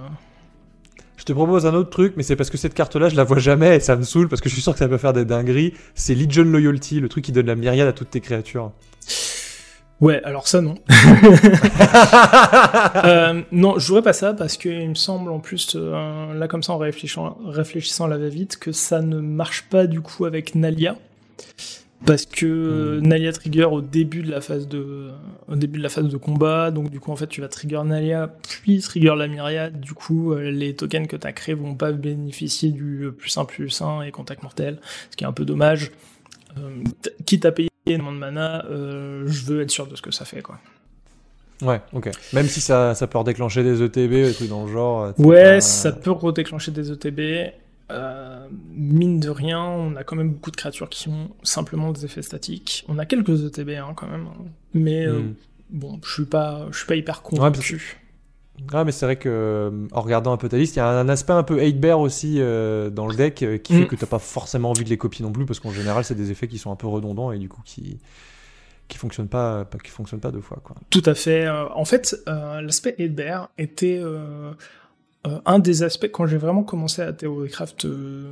[1.18, 3.38] Je te propose un autre truc, mais c'est parce que cette carte-là, je la vois
[3.38, 5.26] jamais et ça me saoule parce que je suis sûr que ça peut faire des
[5.26, 5.74] dingueries.
[5.94, 8.72] C'est Legion Loyalty, le truc qui donne la myriade à toutes tes créatures.
[10.02, 10.76] Ouais, alors ça non.
[13.06, 16.48] euh, non, je jouerais pas ça parce que il me semble en plus euh, là
[16.48, 20.26] comme ça en réfléchissant, réfléchissant à la va-vite que ça ne marche pas du coup
[20.26, 20.98] avec Nalia
[22.06, 23.08] parce que hmm.
[23.08, 25.10] Nalia trigger au début de la phase de
[25.48, 27.82] au début de la phase de combat donc du coup en fait tu vas trigger
[27.86, 31.76] Nalia puis trigger la myriade du coup euh, les tokens que tu as créés vont
[31.76, 34.80] pas bénéficier du plus 1 plus 1 et contact mortel
[35.12, 35.92] ce qui est un peu dommage
[36.58, 36.84] euh,
[37.26, 40.26] quitte à payer énormément de mana, euh, je veux être sûr de ce que ça
[40.26, 40.60] fait, quoi.
[41.62, 42.10] Ouais, ok.
[42.34, 45.14] Même si ça, ça peut redéclencher des ETB et tout dans le genre.
[45.18, 47.54] Ouais, ça peut redéclencher des ETB.
[47.92, 52.06] Euh, mine de rien, on a quand même beaucoup de créatures qui ont simplement des
[52.06, 52.86] effets statiques.
[52.88, 54.28] On a quelques ETB hein, quand même,
[54.74, 55.36] mais euh, hmm.
[55.70, 58.00] bon, je suis pas, je suis pas hyper convaincu.
[58.72, 60.88] Ouais, mais c'est vrai que euh, en regardant un peu ta liste, il y a
[60.88, 63.88] un aspect un peu 8 bear aussi euh, dans le deck qui fait mm.
[63.88, 66.30] que t'as pas forcément envie de les copier non plus parce qu'en général c'est des
[66.30, 68.00] effets qui sont un peu redondants et du coup qui
[68.88, 70.76] qui fonctionnent pas, qui fonctionnent pas deux fois quoi.
[70.92, 71.50] Tout à fait.
[71.50, 74.00] En fait, l'aspect 8 bear était
[75.46, 77.88] un des aspects quand j'ai vraiment commencé à théorycraft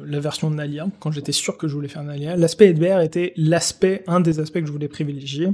[0.06, 3.02] la version de Nalia, quand j'étais sûr que je voulais faire Nalia, l'aspect 8 bear
[3.02, 5.50] était l'aspect un des aspects que je voulais privilégier.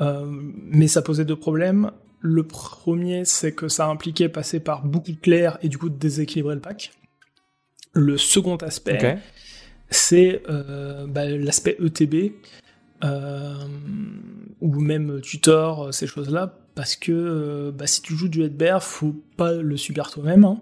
[0.00, 1.92] mais ça posait deux problèmes.
[2.18, 5.98] Le premier, c'est que ça impliquait passer par beaucoup de clairs et du coup de
[5.98, 6.90] déséquilibrer le pack.
[7.92, 9.18] Le second aspect,
[9.90, 12.32] c'est euh, bah, l'aspect ETB,
[13.04, 13.54] euh,
[14.60, 19.14] ou même tutor, ces choses-là, parce que euh, bah, si tu joues du headbear, faut
[19.36, 20.44] pas le subir toi-même.
[20.44, 20.60] Hein.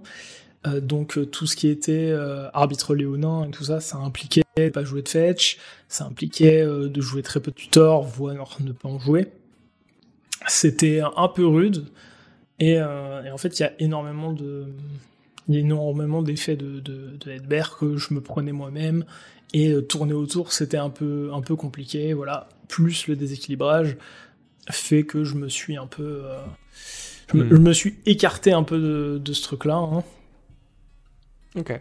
[0.81, 2.15] donc tout ce qui était
[2.55, 5.59] arbitre léonin et tout ça, ça impliquait de pas jouer de fetch,
[5.89, 9.29] ça impliquait de jouer très peu de tutor, voire ne pas en jouer.
[10.49, 11.87] C'était un peu rude.
[12.63, 14.33] Euh, et, en fait, il y a énormément
[16.23, 19.05] d'effets de, de, de que je me prenais moi-même.
[19.55, 22.13] Et euh, tourner autour, c'était un peu, un peu compliqué.
[22.13, 22.49] Voilà.
[22.69, 23.97] Plus le déséquilibrage
[24.71, 26.23] fait que je me suis un peu.
[26.25, 26.39] Euh,
[27.35, 27.49] hmm.
[27.51, 29.77] je, me, suis écarté un peu de, ce truc-là.
[29.77, 30.03] Hein.
[31.57, 31.81] Ok.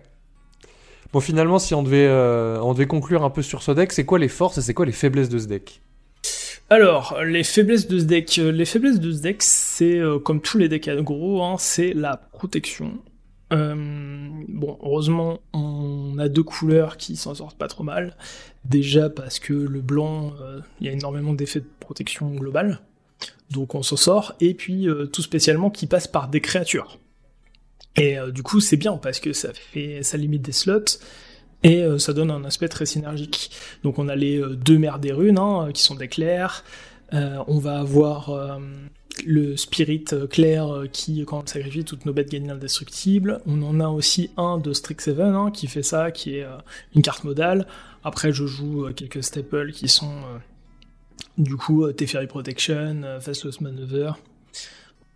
[1.13, 4.17] Bon, finalement, si on devait, on devait conclure un peu sur ce deck, c'est quoi
[4.17, 5.81] les forces et c'est quoi les faiblesses de ce deck?
[6.71, 10.39] Alors, les faiblesses de ce deck, euh, les faiblesses de ce deck, c'est euh, comme
[10.39, 12.97] tous les decks aggro, hein, c'est la protection.
[13.51, 13.75] Euh,
[14.47, 18.15] bon, heureusement, on a deux couleurs qui s'en sortent pas trop mal.
[18.65, 20.33] Déjà parce que le blanc,
[20.79, 22.79] il y a énormément d'effets de protection globale,
[23.49, 24.35] donc on s'en sort.
[24.39, 26.99] Et puis tout spécialement qui passe par des créatures.
[27.95, 30.99] Et du coup, c'est bien parce que ça fait, ça limite des slots
[31.63, 33.51] et euh, ça donne un aspect très synergique.
[33.83, 36.63] Donc on a les euh, deux mers des runes, hein, qui sont des clairs,
[37.13, 38.59] euh, on va avoir
[39.25, 43.41] le spirit clair qui, quand on sacrifie, toutes nos bêtes gagnent indestructibles.
[43.45, 46.45] On en a aussi un de Strixhaven hein, qui fait ça, qui est
[46.95, 47.67] une carte modale.
[48.03, 50.13] Après, je joue quelques staples qui sont
[51.37, 54.11] du coup Teferi Protection, Fastless Maneuver.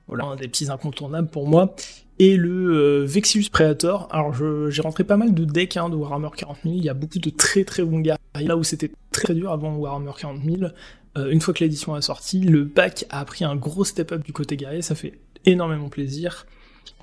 [0.08, 1.76] Voilà, des petits incontournables pour moi
[2.20, 4.08] et le euh, Vexius Predator.
[4.12, 4.34] Alors
[4.70, 7.20] j'ai rentré pas mal de decks hein, de Warhammer 40 000, il y a beaucoup
[7.20, 10.72] de très très bons guerriers, là où c'était très dur avant Warhammer 40 000.
[11.18, 14.24] Euh, une fois que l'édition a sorti, le pack a pris un gros step up
[14.24, 16.46] du côté guerrier, ça fait énormément plaisir.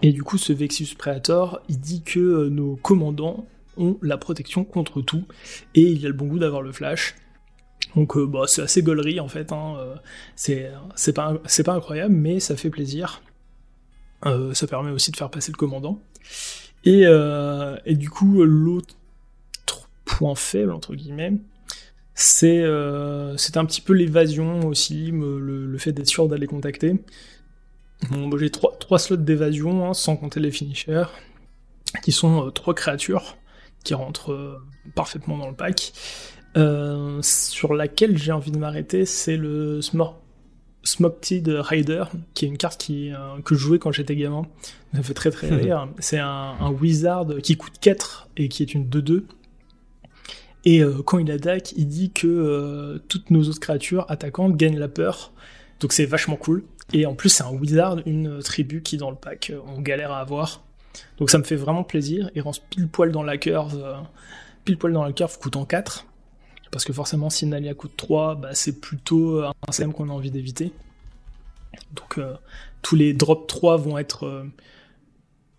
[0.02, 4.64] Et du coup ce Vexius Predator, il dit que euh, nos commandants ont la protection
[4.64, 5.24] contre tout,
[5.74, 7.14] et il a le bon goût d'avoir le flash.
[7.96, 9.76] Donc bah, c'est assez gaulerie en fait, hein.
[10.36, 10.70] c'est
[11.14, 13.22] pas, incroyable, mais ça fait plaisir.
[14.26, 16.00] Euh, ça permet aussi de faire passer le commandant.
[16.84, 18.94] Et, euh, et du coup, l'autre
[20.16, 21.34] point faible, entre guillemets,
[22.14, 26.96] c'est euh, un petit peu l'évasion aussi, le, fait d'être sûr d'aller contacter.
[28.10, 31.04] Bon, J'ai trois, trois, slots d'évasion, hein, sans compter les finishers,
[32.02, 33.36] qui sont trois créatures
[33.84, 34.60] qui rentrent
[34.94, 35.92] parfaitement dans le pack.
[37.22, 40.22] sur laquelle j'ai envie de m'arrêter, c'est le Smart
[40.84, 42.04] Smoked Rider,
[42.34, 44.46] qui est une carte qui, euh, que je jouais quand j'étais gamin.
[44.94, 45.88] Ça fait très très rire.
[45.98, 49.24] C'est un, wizard qui coûte 4 et qui est une 2-2.
[50.64, 54.78] Et euh, quand il attaque, il dit que euh, toutes nos autres créatures attaquantes gagnent
[54.78, 55.32] la peur.
[55.80, 56.64] Donc c'est vachement cool.
[56.92, 60.20] Et en plus, c'est un wizard, une tribu qui dans le pack on galère à
[60.20, 60.62] avoir.
[61.18, 62.30] Donc ça me fait vraiment plaisir.
[62.34, 63.82] Il rentre pile poil dans la curve,
[64.64, 66.06] pile poil dans la curve coûtant 4.
[66.70, 70.30] Parce que forcément, si Nalia coûte 3, bah, c'est plutôt un CM qu'on a envie
[70.30, 70.72] d'éviter.
[71.92, 72.34] Donc euh,
[72.82, 74.44] tous les drops 3 vont être euh,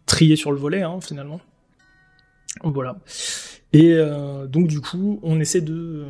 [0.05, 1.39] triés sur le volet, hein, finalement.
[2.61, 2.97] Voilà.
[3.71, 6.05] Et euh, donc du coup, on essaie de,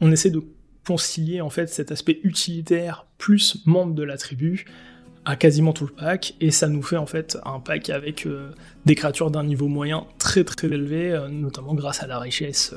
[0.00, 0.42] on essaie de
[0.86, 4.66] concilier en fait cet aspect utilitaire plus membre de la tribu
[5.24, 8.28] à quasiment tout le pack, et ça nous fait en fait un pack avec
[8.84, 12.72] des créatures d'un niveau moyen très très élevé, notamment grâce à la richesse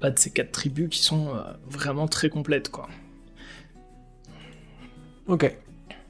[0.00, 2.88] pas de ces quatre tribus qui sont euh, vraiment très complètes, quoi.
[5.26, 5.56] Ok.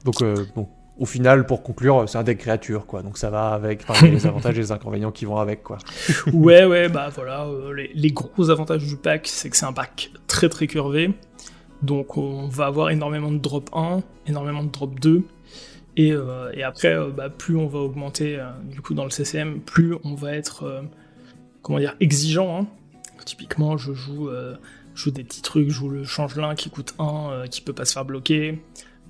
[0.03, 0.67] Donc, euh, bon,
[0.99, 3.03] au final, pour conclure, c'est un deck créature, quoi.
[3.03, 5.77] Donc ça va avec enfin, les avantages et les inconvénients qui vont avec, quoi.
[6.33, 7.45] ouais, ouais, bah voilà.
[7.45, 11.11] euh, les, les gros avantages du pack, c'est que c'est un pack très très curvé.
[11.83, 15.23] Donc on va avoir énormément de drop 1, énormément de drop 2.
[15.97, 19.59] Et, euh, et après, euh, bah, plus on va augmenter du coup dans le CCM,
[19.61, 20.83] plus on va être
[21.61, 22.61] comment dire exigeant.
[22.61, 22.67] hein.
[23.25, 24.29] Typiquement, je joue,
[24.95, 27.83] je joue des petits trucs, je joue le changelin qui coûte 1, qui peut pas
[27.85, 28.61] se faire bloquer.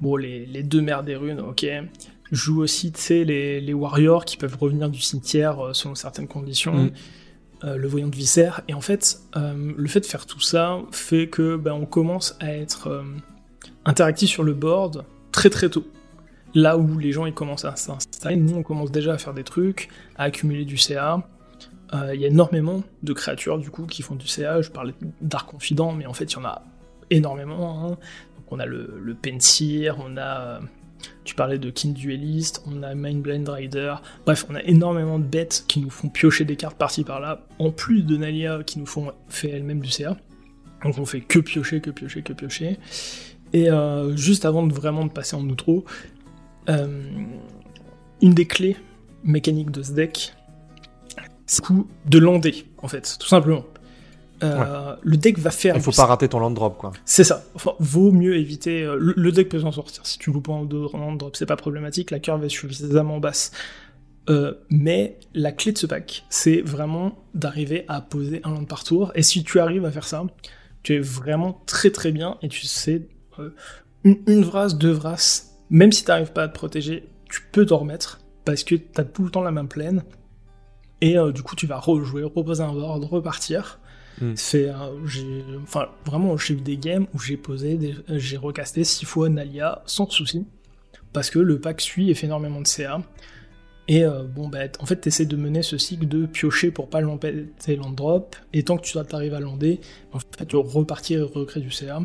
[0.02, 1.66] Bon, les, les deux mères des runes, ok.
[2.32, 6.28] Joue aussi, tu sais, les, les warriors qui peuvent revenir du cimetière euh, selon certaines
[6.28, 6.76] conditions.
[6.86, 6.92] Mm.
[7.64, 8.62] Euh, le voyant de viscère.
[8.68, 12.38] Et en fait, euh, le fait de faire tout ça fait que ben, on commence
[12.40, 13.02] à être euh,
[13.84, 15.84] interactif sur le board très très tôt.
[16.54, 19.44] Là où les gens ils commencent à s'installer, nous on commence déjà à faire des
[19.44, 21.28] trucs, à accumuler du CA.
[22.14, 24.62] Il y a énormément de créatures du coup qui font du CA.
[24.62, 26.62] Je parlais d'art confident, mais en fait il y en a
[27.10, 27.88] énormément.
[27.88, 27.98] hein.
[28.50, 29.16] On a le, le
[29.98, 30.42] on a.
[30.42, 30.60] euh,
[31.24, 33.96] tu parlais de King Duelist, on a Mindblind Rider.
[34.26, 37.72] Bref, on a énormément de bêtes qui nous font piocher des cartes par-ci par-là, en
[37.72, 40.18] plus de Nalia qui nous font fait elles-mêmes du CA.
[40.84, 42.80] Donc on fait que piocher, que piocher, que piocher.
[43.54, 45.86] Et euh, juste avant de vraiment de passer en outro,
[46.70, 47.12] euh,
[48.22, 48.78] une des clés
[49.24, 50.34] mécaniques de ce deck,
[51.46, 53.66] c'est le coup de lander, en fait, tout simplement.
[54.44, 55.76] Euh, Le deck va faire.
[55.76, 56.92] Il faut pas rater ton land drop, quoi.
[57.06, 57.44] c'est ça.
[57.56, 58.84] Enfin, vaut mieux éviter.
[58.84, 60.06] euh, le, le deck peut s'en sortir.
[60.06, 62.12] Si tu loupes deux en drop, c'est pas problématique.
[62.12, 63.52] La curve est suffisamment basse.
[64.30, 68.84] Euh, mais la clé de ce pack, c'est vraiment d'arriver à poser un land par
[68.84, 69.12] tour.
[69.16, 70.26] Et si tu arrives à faire ça,
[70.84, 72.38] tu es vraiment très très bien.
[72.42, 73.08] Et tu sais,
[74.04, 74.44] une, une
[74.78, 78.20] deux vras, même si tu n'arrives pas à te protéger, tu peux t'en remettre.
[78.46, 80.04] Parce que tu as tout le temps la main pleine.
[81.02, 83.80] Et du coup, tu vas rejouer, reposer un board, repartir.
[84.22, 84.34] Mm.
[84.36, 87.78] C'est, euh, vraiment, j'ai eu des games où j'ai posé,
[88.10, 90.46] euh, j'ai recasté 6 fois Nalia sans souci,
[91.14, 93.02] parce que le pack suit et fait énormément de CA.
[93.88, 97.00] Et euh, bon, bah, en fait, t'essaies de mener ce cycle de piocher pour pas
[97.00, 99.80] l'empêcher land drop, et tant que tu t'arrives à lander,
[100.12, 102.02] en fait, tu repartir et recréer du CA.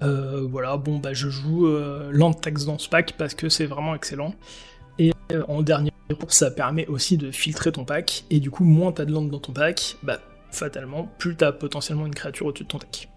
[0.00, 3.94] Voilà, bon, bah, je joue euh, land tax dans ce pack parce que c'est vraiment
[3.94, 4.34] excellent.
[4.98, 5.12] Et
[5.48, 5.92] en dernier
[6.28, 9.38] ça permet aussi de filtrer ton pack, et du coup, moins t'as de land dans
[9.38, 10.20] ton pack, bah,
[10.52, 13.08] fatalement, plus t'as potentiellement une créature au-dessus de ton deck.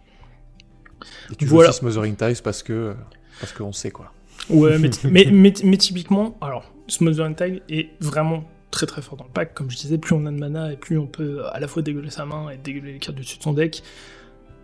[1.31, 1.67] Et tu Voilà.
[1.67, 2.95] joues aussi Smothering Ties parce que
[3.39, 4.11] parce qu'on sait, quoi.
[4.49, 9.25] Ouais, mais, mais, mais, mais typiquement, alors, Smothering Tag est vraiment très très fort dans
[9.25, 9.53] le pack.
[9.53, 11.81] Comme je disais, plus on a de mana et plus on peut à la fois
[11.81, 13.83] dégueuler sa main et dégueuler les cartes du dessus de son deck.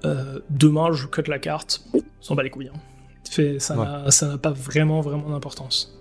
[0.05, 1.83] Euh, demain, je cut la carte,
[2.21, 2.69] s'en bat les couilles.
[2.73, 2.79] hein.
[3.29, 3.85] Fait, ça Ouais.
[3.85, 5.97] n'a- ça n'a pas vraiment vraiment d'importance.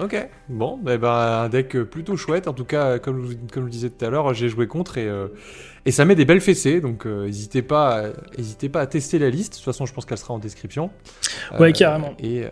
[0.00, 2.46] Ok, bon, bah, bah, un deck euh, plutôt chouette.
[2.48, 4.66] En tout cas, comme je, vous- comme je le disais tout à l'heure, j'ai joué
[4.66, 5.28] contre et, euh,
[5.86, 6.80] et ça met des belles fessées.
[6.80, 9.52] Donc, euh, n'hésitez pas, à- n'hésitez pas à tester la liste.
[9.54, 10.90] De toute façon, je pense qu'elle sera en description.
[11.58, 12.14] Ouais, carrément.
[12.20, 12.44] Et,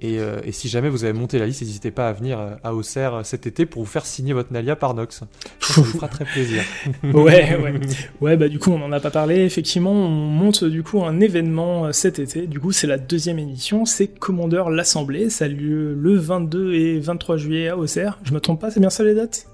[0.00, 2.54] et, euh, et si jamais vous avez monté la liste, n'hésitez pas à venir euh,
[2.62, 5.24] à Auxerre euh, cet été pour vous faire signer votre Nalia par Nox.
[5.60, 6.62] Ça vous fera très plaisir.
[7.02, 7.80] Ouais, ouais.
[8.20, 9.44] Ouais, bah du coup, on en a pas parlé.
[9.44, 12.46] Effectivement, on monte du coup un événement cet été.
[12.46, 13.84] Du coup, c'est la deuxième édition.
[13.84, 15.30] C'est Commander l'Assemblée.
[15.30, 18.18] Ça a lieu le 22 et 23 juillet à Auxerre.
[18.24, 19.46] Je me trompe pas, c'est bien ça les dates?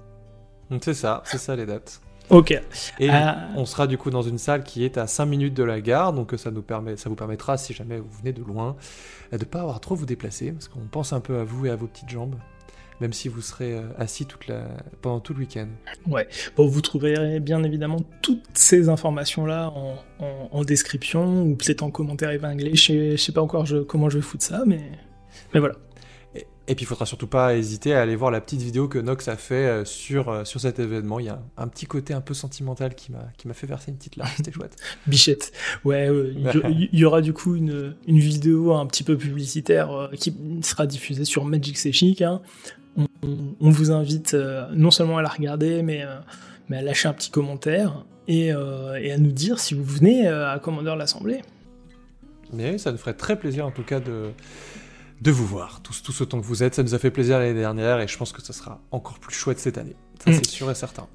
[0.81, 2.01] C'est ça, c'est ça les dates.
[2.31, 2.53] Ok.
[3.01, 3.49] Et Ah.
[3.57, 6.13] on sera du coup dans une salle qui est à 5 minutes de la gare,
[6.13, 8.77] donc euh, ça, nous permet, ça vous permettra, si jamais vous venez de loin,
[9.33, 11.67] euh, de pas avoir trop à vous déplacer, parce qu'on pense un peu à vous
[11.67, 12.37] et à vos petites jambes,
[13.01, 14.63] même si vous serez euh, assis toute la...
[15.03, 15.67] pendant tout le week-end.
[16.57, 21.91] Bon, vous trouverez bien évidemment toutes ces informations-là en, en- en description ou peut-être en
[21.91, 22.75] commentaire épinglé.
[22.75, 24.81] Je sais, je sais pas encore je- comment je vais foutre ça, mais,
[25.53, 25.75] mais voilà.
[26.67, 29.29] Et, puis il faudra surtout pas hésiter à aller voir la petite vidéo que Nox
[29.29, 31.21] a fait euh, sur, euh, sur cet événement.
[31.21, 34.17] Il y a un, petit côté un peu sentimental qui m'a fait verser une petite
[34.17, 34.77] larme, c'était chouette.
[35.07, 35.53] Bichette.
[35.85, 36.33] Ouais, euh,
[36.71, 40.87] il y, aura du coup une, une vidéo un petit peu publicitaire euh, qui sera
[40.87, 42.23] diffusée sur Magic C'est Chic.
[42.23, 42.41] hein.
[42.97, 46.05] On, on- on vous invite euh, non seulement à la regarder, mais,
[46.69, 50.59] mais à lâcher un petit commentaire et, et à nous dire si vous venez à
[50.63, 51.43] Commander l'Assemblée.
[52.53, 54.31] Mais ça nous ferait très plaisir en tout cas de,
[55.21, 56.75] de vous voir, tous, tous autant que vous êtes.
[56.75, 59.35] Ça nous a fait plaisir l'année dernière et je pense que ça sera encore plus
[59.35, 59.97] chouette cette année.
[60.25, 60.35] Ça Mm.
[60.35, 61.07] c'est sûr et certain.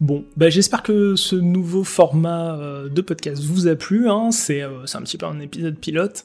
[0.00, 4.08] Bon, bah j'espère que ce nouveau format euh, de podcast vous a plu.
[4.08, 4.30] Hein.
[4.30, 6.24] C'est euh, c'est un petit peu un épisode pilote.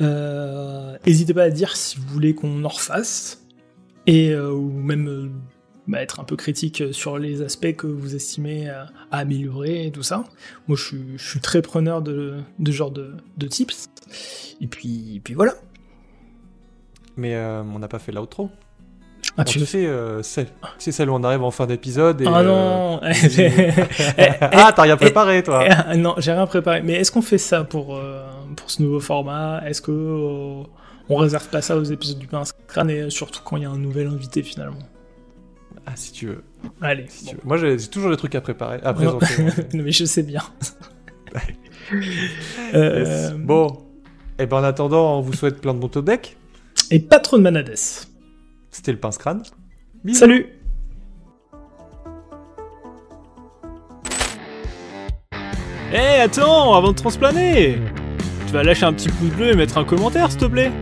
[0.00, 3.42] Euh, N'hésitez pas à dire si vous voulez qu'on en refasse.
[4.08, 5.32] Et, ou même
[5.88, 9.90] bah, être un peu critique sur les aspects que vous estimez à, à améliorer et
[9.90, 10.24] tout ça.
[10.68, 13.88] Moi, je suis, je suis très preneur de, de genre de, de tips.
[14.60, 15.54] Et puis, puis voilà.
[17.16, 18.50] Mais euh, on n'a pas fait l'outro.
[19.38, 20.46] Ah, Bon, tu tu sais, euh, celle,
[20.78, 22.26] c'est celle où on arrive en fin d'épisode et.
[22.26, 23.00] Ah euh, non
[24.40, 25.64] ah, t'as rien préparé, toi.
[25.92, 26.82] Eh, Non, j'ai rien préparé.
[26.82, 28.24] Mais est-ce qu'on fait ça pour, euh,
[28.56, 29.62] pour ce nouveau format?
[29.66, 30.62] Est-ce que euh,
[31.08, 33.70] on réserve pas ça aux épisodes du pince crâne et surtout quand il y a
[33.70, 34.78] un nouvel invité finalement?
[35.86, 36.42] Ah, si tu veux.
[36.80, 37.06] Allez.
[37.08, 37.30] Si bon.
[37.30, 37.42] tu veux.
[37.44, 39.18] Moi, j'ai toujours des trucs à préparer, à Non.
[39.18, 39.42] présenter.
[39.74, 40.42] Non, mais je sais bien.
[42.74, 43.32] Euh, Yes.
[43.34, 43.78] Bon.
[44.38, 46.36] Et ben, en attendant, on vous souhaite plein de bons top deck.
[46.90, 47.74] Et pas trop de manades.
[48.70, 49.42] C'était le pince crâne.
[50.04, 50.18] Bisous.
[50.18, 50.46] Salut
[55.92, 57.78] Eh, attends, avant de transplaner
[58.46, 60.72] Tu vas lâcher un petit pouce bleu et mettre un commentaire, s'il te plaît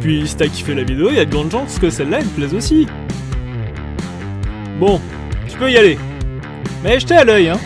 [0.00, 2.26] Puis, si t'as kiffé la vidéo, il y a de grandes chances que celle-là, elle
[2.26, 2.86] te plaise aussi.
[4.78, 5.00] Bon,
[5.48, 5.98] tu peux y aller.
[6.82, 7.58] Mais jetez à l'œil, hein